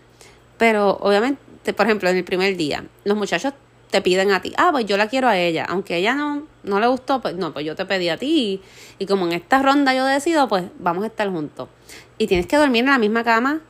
Pero 0.58 0.98
obviamente, 1.02 1.74
por 1.74 1.86
ejemplo, 1.86 2.10
en 2.10 2.18
el 2.18 2.24
primer 2.24 2.56
día, 2.56 2.86
los 3.04 3.18
muchachos 3.18 3.54
te 3.89 4.02
piden 4.02 4.32
a 4.32 4.41
ti, 4.41 4.54
ah, 4.58 4.69
pues 4.71 4.86
yo 4.86 4.97
la 4.97 5.08
quiero 5.08 5.28
a 5.28 5.38
ella, 5.38 5.65
aunque 5.67 5.97
ella 5.97 6.13
no, 6.13 6.43
no 6.63 6.80
le 6.80 6.88
gustó, 6.88 7.21
pues 7.21 7.36
no, 7.36 7.54
pues 7.54 7.65
yo 7.65 7.75
te 7.75 7.86
pedí 7.86 8.10
a 8.10 8.17
ti. 8.17 8.62
Y 8.99 9.06
como 9.06 9.25
en 9.25 9.34
esta 9.34 9.62
ronda 9.62 9.93
yo 9.93 10.06
decido, 10.06 10.47
pues 10.47 10.65
vamos 10.78 11.04
a 11.04 11.08
estar 11.08 11.28
juntos. 11.30 11.69
Y 12.17 12.28
tienes 12.28 12.45
que 12.45 12.58
dormir 12.58 12.84
en 12.84 12.91
la 12.91 12.99
misma 12.99 13.23
cama. 13.23 13.62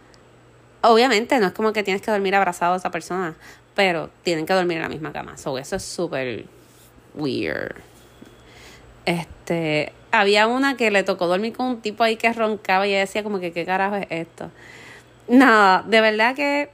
Obviamente, 0.82 1.40
no 1.40 1.48
es 1.48 1.54
como 1.54 1.72
que 1.72 1.84
tienes 1.84 2.02
que 2.02 2.12
dormir 2.12 2.36
abrazado 2.36 2.74
a 2.74 2.78
esa 2.78 2.92
persona, 2.92 3.36
pero 3.76 4.10
tienen 4.24 4.46
que 4.46 4.54
dormir 4.54 4.78
en 4.78 4.84
la 4.84 4.90
misma 4.90 5.14
cama. 5.14 5.38
So, 5.38 5.58
eso 5.58 5.78
es 5.78 5.84
súper 5.84 6.46
weird. 7.16 7.76
Este, 9.06 9.94
había 10.12 10.48
una 10.48 10.76
que 10.76 10.92
le 10.92 11.04
tocó 11.04 11.28
dormir 11.28 11.54
con 11.54 11.68
un 11.68 11.82
tipo 11.82 12.04
ahí 12.04 12.18
que 12.18 12.32
roncaba 12.34 12.88
y 12.88 12.92
ella 12.92 13.00
decía 13.00 13.24
como 13.24 13.40
que 13.40 13.54
qué 13.54 13.66
carajo 13.66 13.96
es 13.96 14.08
esto. 14.10 14.52
Nada, 15.28 15.84
de 15.88 16.02
verdad 16.02 16.36
que 16.36 16.70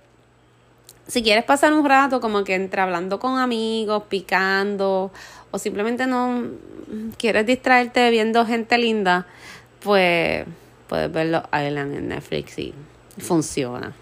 si 1.07 1.23
quieres 1.23 1.43
pasar 1.43 1.73
un 1.73 1.85
rato 1.85 2.19
como 2.19 2.43
que 2.43 2.55
entre 2.55 2.81
hablando 2.81 3.19
con 3.19 3.37
amigos, 3.37 4.03
picando, 4.09 5.11
o 5.51 5.57
simplemente 5.59 6.07
no 6.07 6.45
quieres 7.17 7.45
distraerte 7.45 8.09
viendo 8.09 8.45
gente 8.45 8.77
linda, 8.77 9.27
pues 9.81 10.45
puedes 10.87 11.11
verlo 11.11 11.43
Island 11.53 11.95
en 11.95 12.07
Netflix 12.09 12.57
y 12.59 12.73
funciona. 13.17 13.93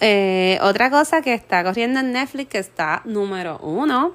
Eh, 0.00 0.58
otra 0.62 0.90
cosa 0.90 1.20
que 1.20 1.34
está 1.34 1.62
corriendo 1.62 2.00
en 2.00 2.12
Netflix, 2.12 2.50
que 2.50 2.58
está 2.58 3.02
número 3.04 3.58
uno, 3.58 4.14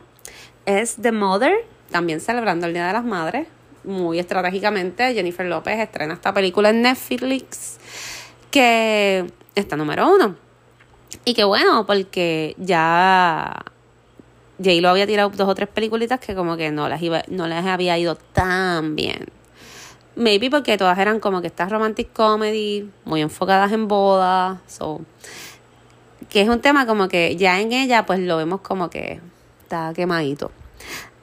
es 0.65 0.95
The 0.99 1.11
Mother, 1.11 1.53
también 1.91 2.21
celebrando 2.21 2.65
el 2.65 2.73
Día 2.73 2.87
de 2.87 2.93
las 2.93 3.05
Madres. 3.05 3.47
Muy 3.83 4.17
estratégicamente, 4.17 5.13
Jennifer 5.13 5.45
López 5.45 5.79
estrena 5.79 6.15
esta 6.15 6.33
película 6.33 6.69
en 6.71 6.81
Netflix, 6.81 7.77
que 8.49 9.25
está 9.53 9.75
número 9.75 10.11
uno. 10.11 10.44
Y 11.23 11.33
qué 11.33 11.43
bueno, 11.43 11.85
porque 11.85 12.55
ya 12.57 13.63
J 14.57 14.81
lo 14.81 14.89
había 14.89 15.07
tirado 15.07 15.29
dos 15.29 15.47
o 15.47 15.55
tres 15.55 15.67
peliculitas 15.67 16.19
que 16.19 16.35
como 16.35 16.57
que 16.57 16.71
no 16.71 16.87
las, 16.87 17.01
iba, 17.01 17.23
no 17.27 17.47
les 17.47 17.65
había 17.65 17.97
ido 17.97 18.15
tan 18.15 18.95
bien. 18.95 19.25
Maybe 20.15 20.49
porque 20.49 20.77
todas 20.77 20.97
eran 20.97 21.19
como 21.19 21.41
que 21.41 21.47
estas 21.47 21.69
romantic 21.69 22.13
comedy, 22.13 22.89
muy 23.03 23.21
enfocadas 23.21 23.71
en 23.73 23.87
bodas, 23.87 24.59
so, 24.65 25.01
que 26.29 26.41
es 26.41 26.47
un 26.47 26.61
tema 26.61 26.85
como 26.85 27.09
que 27.09 27.35
ya 27.35 27.59
en 27.59 27.73
ella 27.73 28.05
pues 28.05 28.19
lo 28.19 28.37
vemos 28.37 28.61
como 28.61 28.89
que 28.89 29.19
está 29.63 29.91
quemadito. 29.93 30.51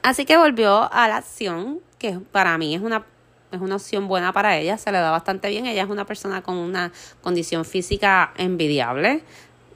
Así 0.03 0.25
que 0.25 0.37
volvió 0.37 0.91
a 0.93 1.07
la 1.07 1.17
acción, 1.17 1.79
que 1.97 2.19
para 2.31 2.57
mí 2.57 2.75
es 2.75 2.81
una 2.81 3.05
es 3.51 3.61
una 3.61 3.75
opción 3.75 4.07
buena 4.07 4.33
para 4.33 4.57
ella, 4.57 4.79
se 4.79 4.91
le 4.91 4.97
da 4.97 5.11
bastante 5.11 5.47
bien. 5.49 5.67
Ella 5.67 5.83
es 5.83 5.89
una 5.89 6.05
persona 6.05 6.41
con 6.41 6.57
una 6.57 6.91
condición 7.21 7.65
física 7.65 8.33
envidiable 8.35 9.23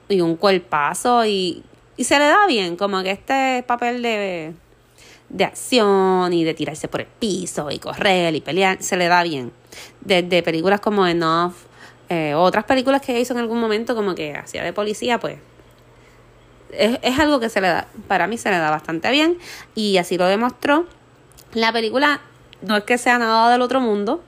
y 0.08 0.20
un 0.20 0.36
cuerpazo 0.36 1.24
y, 1.26 1.62
y 1.96 2.04
se 2.04 2.18
le 2.18 2.26
da 2.26 2.46
bien, 2.46 2.76
como 2.76 3.02
que 3.02 3.10
este 3.10 3.64
papel 3.66 4.02
de, 4.02 4.54
de 5.28 5.44
acción 5.44 6.32
y 6.32 6.44
de 6.44 6.54
tirarse 6.54 6.88
por 6.88 7.00
el 7.02 7.06
piso 7.06 7.70
y 7.70 7.78
correr 7.78 8.34
y 8.34 8.40
pelear, 8.40 8.82
se 8.82 8.96
le 8.96 9.08
da 9.08 9.22
bien. 9.22 9.52
Desde 10.00 10.42
películas 10.42 10.80
como 10.80 11.06
Enough, 11.06 11.54
eh, 12.08 12.34
otras 12.34 12.64
películas 12.64 13.02
que 13.02 13.18
hizo 13.20 13.34
en 13.34 13.40
algún 13.40 13.60
momento 13.60 13.94
como 13.94 14.14
que 14.14 14.34
hacía 14.34 14.62
de 14.64 14.72
policía, 14.72 15.20
pues 15.20 15.38
es, 16.72 16.98
es 17.02 17.18
algo 17.18 17.40
que 17.40 17.48
se 17.48 17.60
le 17.60 17.68
da, 17.68 17.88
para 18.06 18.26
mí 18.26 18.38
se 18.38 18.50
le 18.50 18.58
da 18.58 18.70
bastante 18.70 19.10
bien 19.10 19.38
y 19.74 19.98
así 19.98 20.16
lo 20.16 20.26
demostró. 20.26 20.86
La 21.52 21.72
película 21.72 22.20
no 22.62 22.76
es 22.76 22.84
que 22.84 22.98
sea 22.98 23.18
nada 23.18 23.50
del 23.50 23.62
otro 23.62 23.80
mundo, 23.80 24.22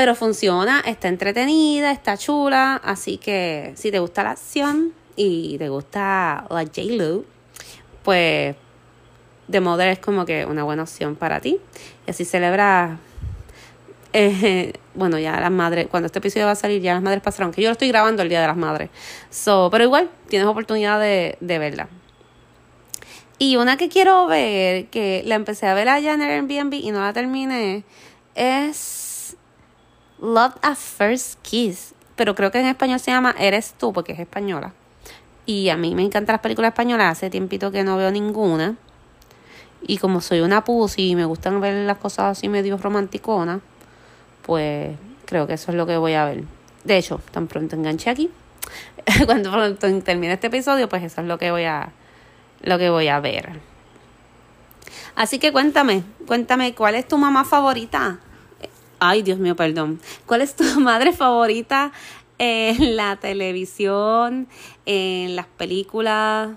pero 0.00 0.14
funciona, 0.14 0.80
está 0.86 1.08
entretenida, 1.08 1.92
está 1.92 2.16
chula, 2.16 2.80
así 2.82 3.18
que 3.18 3.74
si 3.76 3.90
te 3.90 3.98
gusta 3.98 4.24
la 4.24 4.30
acción 4.30 4.94
y 5.14 5.58
te 5.58 5.68
gusta 5.68 6.46
la 6.48 6.62
J-Lo, 6.62 7.22
pues 8.02 8.56
The 9.50 9.60
Mother 9.60 9.88
es 9.88 9.98
como 9.98 10.24
que 10.24 10.46
una 10.46 10.64
buena 10.64 10.84
opción 10.84 11.16
para 11.16 11.40
ti. 11.40 11.60
Y 12.06 12.10
así 12.10 12.24
celebra, 12.24 12.98
eh, 14.14 14.72
bueno, 14.94 15.18
ya 15.18 15.38
las 15.38 15.50
madres, 15.50 15.86
cuando 15.88 16.06
este 16.06 16.20
episodio 16.20 16.46
va 16.46 16.52
a 16.52 16.56
salir, 16.56 16.80
ya 16.80 16.94
las 16.94 17.02
madres 17.02 17.22
pasaron, 17.22 17.52
que 17.52 17.60
yo 17.60 17.68
lo 17.68 17.72
estoy 17.72 17.88
grabando 17.88 18.22
el 18.22 18.30
Día 18.30 18.40
de 18.40 18.46
las 18.46 18.56
Madres. 18.56 18.88
So, 19.28 19.68
pero 19.70 19.84
igual, 19.84 20.08
tienes 20.30 20.48
oportunidad 20.48 20.98
de, 20.98 21.36
de 21.40 21.58
verla. 21.58 21.88
Y 23.36 23.56
una 23.56 23.76
que 23.76 23.90
quiero 23.90 24.26
ver, 24.28 24.86
que 24.86 25.22
la 25.26 25.34
empecé 25.34 25.66
a 25.66 25.74
ver 25.74 25.90
allá 25.90 26.14
en 26.14 26.22
Airbnb 26.22 26.72
y 26.72 26.90
no 26.90 27.00
la 27.00 27.12
terminé, 27.12 27.84
es 28.34 28.99
Love 30.20 30.54
at 30.62 30.76
First 30.76 31.40
Kiss. 31.42 31.94
Pero 32.16 32.34
creo 32.34 32.50
que 32.50 32.60
en 32.60 32.66
español 32.66 33.00
se 33.00 33.10
llama 33.10 33.34
Eres 33.38 33.74
tú, 33.78 33.92
porque 33.92 34.12
es 34.12 34.18
española. 34.18 34.72
Y 35.46 35.68
a 35.70 35.76
mí 35.76 35.94
me 35.94 36.02
encantan 36.02 36.34
las 36.34 36.42
películas 36.42 36.70
españolas. 36.70 37.12
Hace 37.12 37.30
tiempito 37.30 37.70
que 37.70 37.82
no 37.82 37.96
veo 37.96 38.10
ninguna. 38.10 38.76
Y 39.82 39.98
como 39.98 40.20
soy 40.20 40.40
una 40.40 40.62
pussy 40.62 41.10
y 41.10 41.16
me 41.16 41.24
gustan 41.24 41.60
ver 41.60 41.86
las 41.86 41.96
cosas 41.96 42.38
así 42.38 42.48
medio 42.48 42.76
romanticonas, 42.76 43.60
pues 44.42 44.96
creo 45.24 45.46
que 45.46 45.54
eso 45.54 45.70
es 45.70 45.76
lo 45.76 45.86
que 45.86 45.96
voy 45.96 46.12
a 46.12 46.26
ver. 46.26 46.44
De 46.84 46.98
hecho, 46.98 47.20
tan 47.32 47.46
pronto 47.46 47.76
enganché 47.76 48.10
aquí. 48.10 48.30
Cuando 49.26 49.50
pronto 49.50 50.02
termine 50.02 50.34
este 50.34 50.48
episodio, 50.48 50.88
pues 50.88 51.02
eso 51.02 51.22
es 51.22 51.26
lo 51.26 51.38
que 51.38 51.50
voy 51.50 51.64
a 51.64 51.92
lo 52.62 52.78
que 52.78 52.90
voy 52.90 53.08
a 53.08 53.20
ver. 53.20 53.58
Así 55.14 55.38
que 55.38 55.52
cuéntame, 55.52 56.02
cuéntame, 56.26 56.74
¿cuál 56.74 56.94
es 56.94 57.08
tu 57.08 57.16
mamá 57.16 57.44
favorita? 57.44 58.18
Ay, 59.00 59.22
Dios 59.22 59.38
mío, 59.38 59.56
perdón. 59.56 59.98
¿Cuál 60.26 60.42
es 60.42 60.54
tu 60.54 60.64
madre 60.80 61.12
favorita 61.12 61.90
en 62.38 62.96
la 62.96 63.16
televisión, 63.16 64.46
en 64.86 65.36
las 65.36 65.46
películas? 65.46 66.50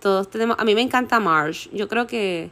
Todos 0.00 0.28
tenemos, 0.30 0.56
a 0.58 0.64
mí 0.64 0.74
me 0.74 0.82
encanta 0.82 1.18
Marsh. 1.18 1.68
Yo 1.72 1.88
creo 1.88 2.06
que 2.06 2.50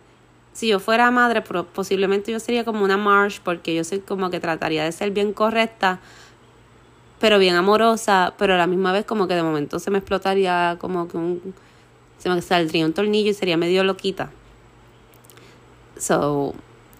si 0.52 0.68
yo 0.68 0.80
fuera 0.80 1.10
madre, 1.10 1.42
posiblemente 1.42 2.32
yo 2.32 2.40
sería 2.40 2.64
como 2.64 2.82
una 2.82 2.96
Marsh 2.96 3.40
porque 3.44 3.74
yo 3.74 3.84
soy 3.84 4.00
como 4.00 4.30
que 4.30 4.40
trataría 4.40 4.84
de 4.84 4.90
ser 4.90 5.10
bien 5.10 5.34
correcta, 5.34 6.00
pero 7.20 7.38
bien 7.38 7.56
amorosa, 7.56 8.32
pero 8.38 8.54
a 8.54 8.56
la 8.56 8.66
misma 8.66 8.92
vez 8.92 9.04
como 9.04 9.28
que 9.28 9.34
de 9.34 9.42
momento 9.42 9.78
se 9.78 9.90
me 9.90 9.98
explotaría 9.98 10.78
como 10.80 11.08
que 11.08 11.18
un 11.18 11.54
se 12.18 12.30
me 12.30 12.40
saldría 12.40 12.86
un 12.86 12.94
tornillo 12.94 13.30
y 13.30 13.34
sería 13.34 13.56
medio 13.56 13.84
loquita. 13.84 14.30
So, 15.98 16.54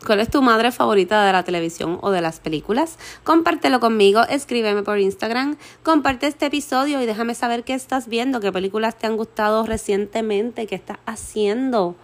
¿cuál 0.07 0.21
es 0.21 0.31
tu 0.31 0.41
madre 0.41 0.71
favorita 0.71 1.25
de 1.27 1.33
la 1.33 1.43
televisión 1.43 1.99
o 2.01 2.11
de 2.11 2.21
las 2.21 2.39
películas? 2.39 2.97
Compártelo 3.25 3.81
conmigo, 3.81 4.23
escríbeme 4.23 4.85
por 4.85 4.99
Instagram, 5.01 5.57
comparte 5.83 6.29
este 6.29 6.47
episodio 6.47 7.03
y 7.03 7.07
déjame 7.07 7.35
saber 7.35 7.65
qué 7.65 7.75
estás 7.75 8.07
viendo, 8.07 8.41
qué 8.41 8.53
películas 8.53 8.97
te 8.97 9.09
han 9.09 9.17
gustado 9.17 9.67
recientemente, 9.67 10.67
qué 10.67 10.77
estás 10.77 10.99
haciendo. 11.07 11.97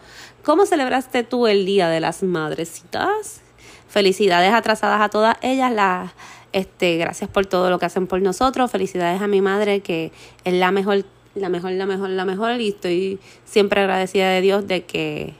¿Cómo 0.44 0.66
celebraste 0.66 1.22
tú 1.22 1.46
el 1.46 1.64
Día 1.64 1.88
de 1.88 2.00
las 2.00 2.24
Madrecitas? 2.24 3.40
Felicidades 3.88 4.52
atrasadas 4.52 5.00
a 5.00 5.08
todas 5.08 5.36
ellas, 5.40 5.72
las 5.72 6.10
este, 6.52 6.96
gracias 6.96 7.30
por 7.30 7.46
todo 7.46 7.70
lo 7.70 7.78
que 7.78 7.86
hacen 7.86 8.08
por 8.08 8.20
nosotros. 8.20 8.70
Felicidades 8.70 9.22
a 9.22 9.28
mi 9.28 9.40
madre, 9.40 9.80
que 9.80 10.12
es 10.44 10.54
la 10.54 10.72
mejor 10.72 11.04
la 11.34 11.48
mejor, 11.48 11.70
la 11.72 11.86
mejor, 11.86 12.10
la 12.10 12.26
mejor 12.26 12.60
y 12.60 12.68
estoy 12.68 13.18
siempre 13.46 13.80
agradecida 13.80 14.28
de 14.28 14.42
Dios 14.42 14.66
de 14.66 14.84
que 14.84 15.32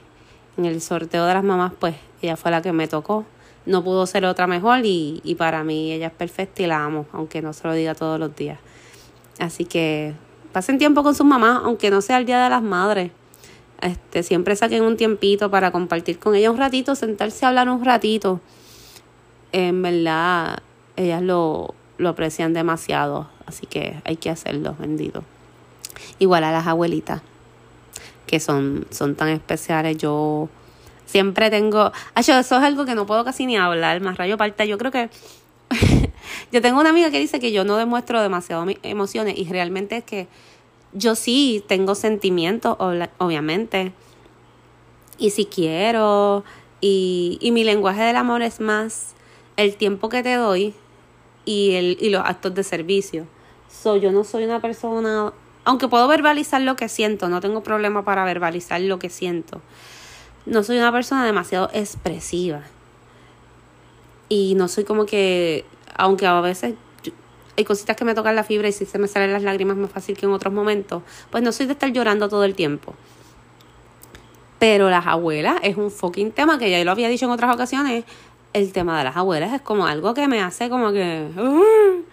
en 0.57 0.65
el 0.65 0.81
sorteo 0.81 1.27
de 1.27 1.33
las 1.35 1.43
mamás 1.43 1.73
pues 1.77 1.93
ella 2.27 2.37
fue 2.37 2.51
la 2.51 2.61
que 2.61 2.71
me 2.71 2.87
tocó. 2.87 3.25
No 3.65 3.83
pudo 3.83 4.05
ser 4.05 4.25
otra 4.25 4.45
mejor 4.47 4.85
y, 4.85 5.21
y 5.23 5.35
para 5.35 5.63
mí 5.63 5.91
ella 5.91 6.07
es 6.07 6.13
perfecta 6.13 6.63
y 6.63 6.67
la 6.67 6.83
amo, 6.83 7.05
aunque 7.13 7.41
no 7.41 7.53
se 7.53 7.67
lo 7.67 7.73
diga 7.73 7.95
todos 7.95 8.19
los 8.19 8.35
días. 8.35 8.59
Así 9.39 9.65
que 9.65 10.13
pasen 10.51 10.77
tiempo 10.77 11.03
con 11.03 11.15
sus 11.15 11.25
mamás, 11.25 11.61
aunque 11.63 11.89
no 11.89 12.01
sea 12.01 12.17
el 12.17 12.25
Día 12.25 12.43
de 12.43 12.49
las 12.49 12.61
Madres. 12.61 13.11
Este, 13.81 14.23
siempre 14.23 14.55
saquen 14.55 14.83
un 14.83 14.97
tiempito 14.97 15.49
para 15.49 15.71
compartir 15.71 16.19
con 16.19 16.35
ella 16.35 16.51
un 16.51 16.57
ratito, 16.57 16.95
sentarse 16.95 17.45
a 17.45 17.49
hablar 17.49 17.69
un 17.69 17.83
ratito. 17.83 18.41
En 19.51 19.81
verdad, 19.81 20.59
ellas 20.95 21.21
lo, 21.21 21.73
lo 21.97 22.09
aprecian 22.09 22.53
demasiado, 22.53 23.29
así 23.45 23.65
que 23.65 24.01
hay 24.03 24.17
que 24.17 24.29
hacerlo, 24.29 24.75
bendito 24.79 25.23
igual 26.19 26.43
a 26.43 26.51
las 26.51 26.67
abuelitas, 26.67 27.21
que 28.27 28.39
son, 28.39 28.85
son 28.91 29.15
tan 29.15 29.29
especiales. 29.29 29.97
Yo 29.97 30.49
siempre 31.13 31.51
tengo, 31.51 31.91
eso 32.15 32.39
es 32.39 32.51
algo 32.51 32.85
que 32.85 32.95
no 32.95 33.05
puedo 33.05 33.23
casi 33.23 33.45
ni 33.45 33.55
hablar, 33.55 34.01
más 34.01 34.17
rayo 34.17 34.35
parte. 34.35 34.67
Yo 34.67 34.79
creo 34.79 34.91
que 34.91 35.11
yo 36.51 36.59
tengo 36.59 36.79
una 36.79 36.89
amiga 36.89 37.11
que 37.11 37.19
dice 37.19 37.39
que 37.39 37.51
yo 37.51 37.63
no 37.63 37.77
demuestro 37.77 38.19
demasiado 38.19 38.65
emociones 38.81 39.37
y 39.37 39.45
realmente 39.45 39.97
es 39.97 40.03
que 40.03 40.27
yo 40.91 41.13
sí 41.13 41.63
tengo 41.67 41.93
sentimientos, 41.93 42.75
obviamente. 43.19 43.93
Y 45.19 45.29
si 45.29 45.45
quiero, 45.45 46.43
y, 46.81 47.37
y 47.39 47.51
mi 47.51 47.63
lenguaje 47.63 48.01
del 48.01 48.15
amor 48.15 48.41
es 48.41 48.59
más 48.59 49.13
el 49.55 49.75
tiempo 49.75 50.09
que 50.09 50.23
te 50.23 50.33
doy 50.33 50.73
y, 51.45 51.73
el, 51.73 51.97
y 52.01 52.09
los 52.09 52.25
actos 52.25 52.55
de 52.55 52.63
servicio. 52.63 53.27
So, 53.69 53.97
yo 53.97 54.11
no 54.11 54.23
soy 54.23 54.45
una 54.45 54.61
persona, 54.61 55.31
aunque 55.63 55.87
puedo 55.87 56.07
verbalizar 56.07 56.61
lo 56.61 56.75
que 56.75 56.89
siento, 56.89 57.29
no 57.29 57.39
tengo 57.39 57.61
problema 57.61 58.03
para 58.03 58.25
verbalizar 58.25 58.81
lo 58.81 58.97
que 58.97 59.11
siento. 59.11 59.61
No 60.45 60.63
soy 60.63 60.77
una 60.77 60.91
persona 60.91 61.25
demasiado 61.25 61.69
expresiva. 61.73 62.63
Y 64.29 64.55
no 64.55 64.67
soy 64.67 64.83
como 64.83 65.05
que, 65.05 65.65
aunque 65.95 66.25
a 66.25 66.41
veces 66.41 66.75
hay 67.55 67.63
cositas 67.63 67.95
que 67.95 68.05
me 68.05 68.15
tocan 68.15 68.35
la 68.35 68.43
fibra 68.43 68.67
y 68.67 68.71
si 68.71 68.85
se 68.85 68.97
me 68.97 69.07
salen 69.07 69.31
las 69.31 69.43
lágrimas 69.43 69.77
más 69.77 69.91
fácil 69.91 70.17
que 70.17 70.25
en 70.25 70.31
otros 70.31 70.53
momentos, 70.53 71.03
pues 71.29 71.43
no 71.43 71.51
soy 71.51 71.67
de 71.67 71.73
estar 71.73 71.91
llorando 71.91 72.29
todo 72.29 72.43
el 72.43 72.55
tiempo. 72.55 72.95
Pero 74.59 74.89
las 74.89 75.05
abuelas 75.05 75.57
es 75.61 75.77
un 75.77 75.91
fucking 75.91 76.31
tema 76.31 76.57
que 76.57 76.71
ya 76.71 76.83
lo 76.83 76.91
había 76.91 77.09
dicho 77.09 77.25
en 77.25 77.31
otras 77.31 77.53
ocasiones. 77.53 78.05
El 78.53 78.71
tema 78.71 78.97
de 78.97 79.03
las 79.03 79.17
abuelas 79.17 79.53
es 79.53 79.61
como 79.61 79.87
algo 79.87 80.13
que 80.13 80.27
me 80.27 80.41
hace 80.41 80.69
como 80.69 80.91
que... 80.91 81.29
Uh, 81.37 82.03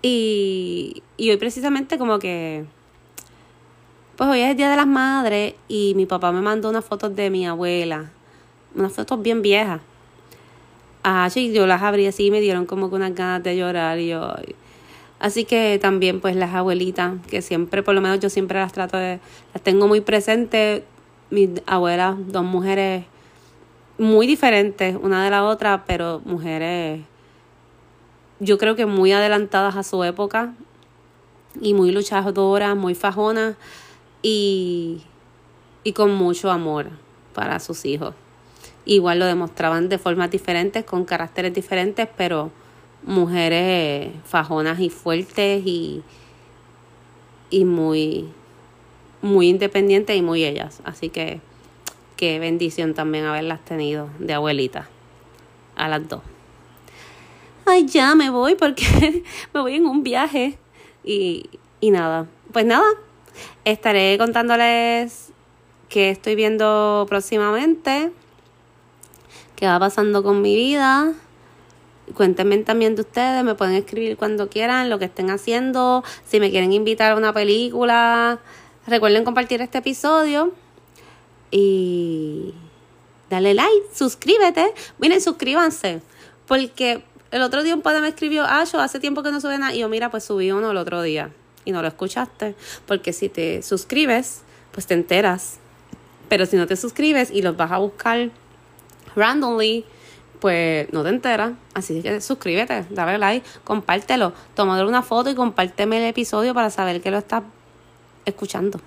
y, 0.00 1.02
y 1.16 1.30
hoy 1.30 1.36
precisamente 1.36 1.98
como 1.98 2.18
que... 2.18 2.64
Pues 4.22 4.30
hoy 4.30 4.40
es 4.42 4.50
el 4.52 4.56
Día 4.56 4.70
de 4.70 4.76
las 4.76 4.86
Madres 4.86 5.54
y 5.66 5.94
mi 5.96 6.06
papá 6.06 6.30
me 6.30 6.40
mandó 6.40 6.70
unas 6.70 6.84
fotos 6.84 7.16
de 7.16 7.28
mi 7.28 7.44
abuela. 7.44 8.12
Unas 8.72 8.92
fotos 8.92 9.20
bien 9.20 9.42
viejas. 9.42 9.80
Ah, 11.02 11.28
sí, 11.28 11.52
yo 11.52 11.66
las 11.66 11.82
abrí 11.82 12.06
así 12.06 12.26
y 12.26 12.30
me 12.30 12.40
dieron 12.40 12.64
como 12.64 12.88
que 12.88 12.94
unas 12.94 13.16
ganas 13.16 13.42
de 13.42 13.56
llorar 13.56 13.98
y 13.98 14.10
yo... 14.10 14.32
Así 15.18 15.44
que 15.44 15.76
también 15.82 16.20
pues 16.20 16.36
las 16.36 16.54
abuelitas, 16.54 17.14
que 17.28 17.42
siempre, 17.42 17.82
por 17.82 17.96
lo 17.96 18.00
menos 18.00 18.20
yo 18.20 18.30
siempre 18.30 18.60
las 18.60 18.72
trato 18.72 18.96
de... 18.96 19.18
Las 19.54 19.62
tengo 19.64 19.88
muy 19.88 20.00
presentes. 20.00 20.84
Mis 21.30 21.50
abuelas, 21.66 22.14
dos 22.28 22.44
mujeres 22.44 23.04
muy 23.98 24.28
diferentes 24.28 24.96
una 25.02 25.24
de 25.24 25.30
la 25.30 25.42
otra, 25.42 25.82
pero 25.84 26.22
mujeres 26.24 27.00
yo 28.38 28.56
creo 28.56 28.76
que 28.76 28.86
muy 28.86 29.10
adelantadas 29.10 29.74
a 29.74 29.82
su 29.82 30.04
época 30.04 30.54
y 31.60 31.74
muy 31.74 31.90
luchadoras, 31.90 32.76
muy 32.76 32.94
fajonas 32.94 33.56
y, 34.22 35.02
y 35.84 35.92
con 35.92 36.14
mucho 36.14 36.50
amor 36.50 36.90
para 37.34 37.58
sus 37.60 37.84
hijos. 37.84 38.14
Igual 38.84 39.18
lo 39.18 39.26
demostraban 39.26 39.88
de 39.88 39.98
formas 39.98 40.30
diferentes, 40.30 40.84
con 40.84 41.04
caracteres 41.04 41.52
diferentes, 41.54 42.08
pero 42.16 42.50
mujeres 43.04 44.12
fajonas 44.24 44.80
y 44.80 44.90
fuertes 44.90 45.62
y, 45.66 46.02
y 47.50 47.64
muy, 47.64 48.28
muy 49.20 49.48
independientes 49.48 50.16
y 50.16 50.22
muy 50.22 50.44
ellas. 50.44 50.80
Así 50.84 51.08
que 51.08 51.40
qué 52.16 52.38
bendición 52.38 52.94
también 52.94 53.24
haberlas 53.24 53.64
tenido 53.64 54.08
de 54.18 54.34
abuelita 54.34 54.88
a 55.76 55.88
las 55.88 56.08
dos 56.08 56.22
ay, 57.64 57.86
ya 57.86 58.14
me 58.14 58.30
voy 58.30 58.54
porque 58.54 59.22
me 59.54 59.60
voy 59.60 59.76
en 59.76 59.86
un 59.86 60.02
viaje. 60.02 60.58
Y, 61.04 61.48
y 61.80 61.90
nada, 61.90 62.26
pues 62.52 62.64
nada, 62.64 62.86
estaré 63.64 64.16
contándoles 64.18 65.30
qué 65.88 66.10
estoy 66.10 66.34
viendo 66.34 67.06
próximamente, 67.08 68.10
qué 69.56 69.66
va 69.66 69.78
pasando 69.78 70.22
con 70.22 70.40
mi 70.40 70.54
vida. 70.54 71.12
Cuéntenme 72.14 72.58
también 72.58 72.94
de 72.96 73.02
ustedes, 73.02 73.44
me 73.44 73.54
pueden 73.54 73.74
escribir 73.74 74.16
cuando 74.16 74.48
quieran, 74.48 74.90
lo 74.90 74.98
que 74.98 75.04
estén 75.04 75.30
haciendo, 75.30 76.02
si 76.26 76.40
me 76.40 76.50
quieren 76.50 76.72
invitar 76.72 77.12
a 77.12 77.16
una 77.16 77.32
película. 77.32 78.40
Recuerden 78.86 79.24
compartir 79.24 79.60
este 79.62 79.78
episodio 79.78 80.52
y 81.50 82.54
dale 83.30 83.54
like, 83.54 83.86
suscríbete. 83.94 84.74
Miren, 84.98 85.20
suscríbanse, 85.20 86.02
porque 86.46 87.04
el 87.30 87.42
otro 87.42 87.62
día 87.62 87.74
un 87.74 87.82
padre 87.82 88.00
me 88.00 88.08
escribió, 88.08 88.44
ah, 88.44 88.62
hace 88.62 89.00
tiempo 89.00 89.22
que 89.22 89.30
no 89.30 89.40
sube 89.40 89.58
nada. 89.58 89.74
Y 89.74 89.78
yo, 89.78 89.88
mira, 89.88 90.10
pues 90.10 90.24
subí 90.24 90.50
uno 90.50 90.70
el 90.70 90.76
otro 90.76 91.02
día. 91.02 91.30
Y 91.64 91.72
no 91.72 91.82
lo 91.82 91.88
escuchaste. 91.88 92.54
Porque 92.86 93.12
si 93.12 93.28
te 93.28 93.62
suscribes, 93.62 94.42
pues 94.72 94.86
te 94.86 94.94
enteras. 94.94 95.58
Pero 96.28 96.46
si 96.46 96.56
no 96.56 96.66
te 96.66 96.76
suscribes 96.76 97.30
y 97.30 97.42
los 97.42 97.56
vas 97.56 97.72
a 97.72 97.78
buscar 97.78 98.30
randomly, 99.14 99.84
pues 100.40 100.92
no 100.92 101.02
te 101.02 101.10
enteras. 101.10 101.52
Así 101.74 102.02
que 102.02 102.20
suscríbete, 102.20 102.86
dale 102.90 103.16
like, 103.18 103.46
compártelo, 103.64 104.32
tómale 104.54 104.84
una 104.84 105.02
foto 105.02 105.30
y 105.30 105.34
compárteme 105.34 105.98
el 105.98 106.08
episodio 106.08 106.52
para 106.52 106.70
saber 106.70 107.00
que 107.00 107.10
lo 107.10 107.18
estás 107.18 107.44
escuchando. 108.24 108.80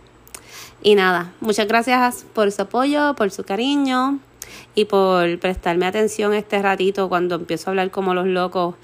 Y 0.82 0.96
nada, 0.96 1.34
muchas 1.40 1.68
gracias 1.68 2.26
por 2.34 2.52
su 2.52 2.62
apoyo, 2.62 3.16
por 3.16 3.32
su 3.32 3.44
cariño 3.44 4.20
y 4.76 4.86
por 4.86 5.40
prestarme 5.40 5.86
atención 5.86 6.34
este 6.34 6.62
ratito 6.62 7.10
cuando 7.10 7.36
empiezo 7.36 7.70
a 7.70 7.72
hablar 7.72 7.90
como 7.90 8.14
los 8.14 8.28
locos 8.28 8.76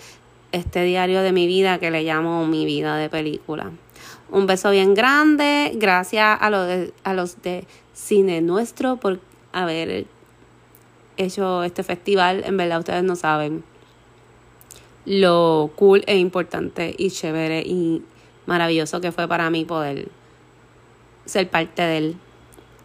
este 0.52 0.84
diario 0.84 1.22
de 1.22 1.32
mi 1.32 1.48
vida 1.48 1.80
que 1.80 1.92
le 1.92 2.04
llamo 2.04 2.46
mi 2.46 2.66
vida 2.66 2.98
de 2.98 3.10
película. 3.10 3.72
Un 4.30 4.48
beso 4.48 4.72
bien 4.72 4.94
grande, 4.94 5.72
gracias 5.76 6.38
a 6.40 6.50
los 6.50 6.68
de, 6.68 6.94
a 7.04 7.14
los 7.14 7.42
de 7.42 7.66
Cine 7.94 8.42
Nuestro 8.42 8.98
por 8.98 9.20
haber 9.52 10.06
hecho 11.18 11.64
este 11.64 11.84
festival. 11.84 12.44
En 12.46 12.58
verdad 12.58 12.80
ustedes 12.80 13.04
no 13.04 13.16
saben 13.16 13.64
lo 15.06 15.72
cool 15.76 16.04
e 16.08 16.18
importante 16.18 16.96
y 16.98 17.10
chévere 17.10 17.62
y 17.62 18.04
maravilloso 18.46 19.02
que 19.02 19.12
fue 19.12 19.28
para 19.28 19.50
mí 19.50 19.66
poder 19.66 20.10
ser 21.26 21.50
parte 21.50 21.82
de 21.82 21.98
él. 21.98 22.18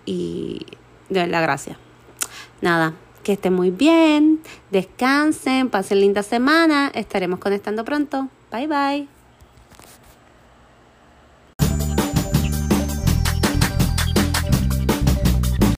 Y 0.05 0.67
de 1.09 1.21
verdad, 1.21 1.43
gracias. 1.43 1.79
Nada, 2.61 2.95
que 3.27 3.33
estén 3.33 3.55
muy 3.55 3.73
bien, 3.73 4.39
descansen, 4.71 5.69
pasen 5.69 6.01
linda 6.01 6.23
semana, 6.23 6.93
estaremos 6.95 7.41
conectando 7.41 7.85
pronto. 7.85 8.29
Bye 8.53 8.69
bye. 8.69 9.16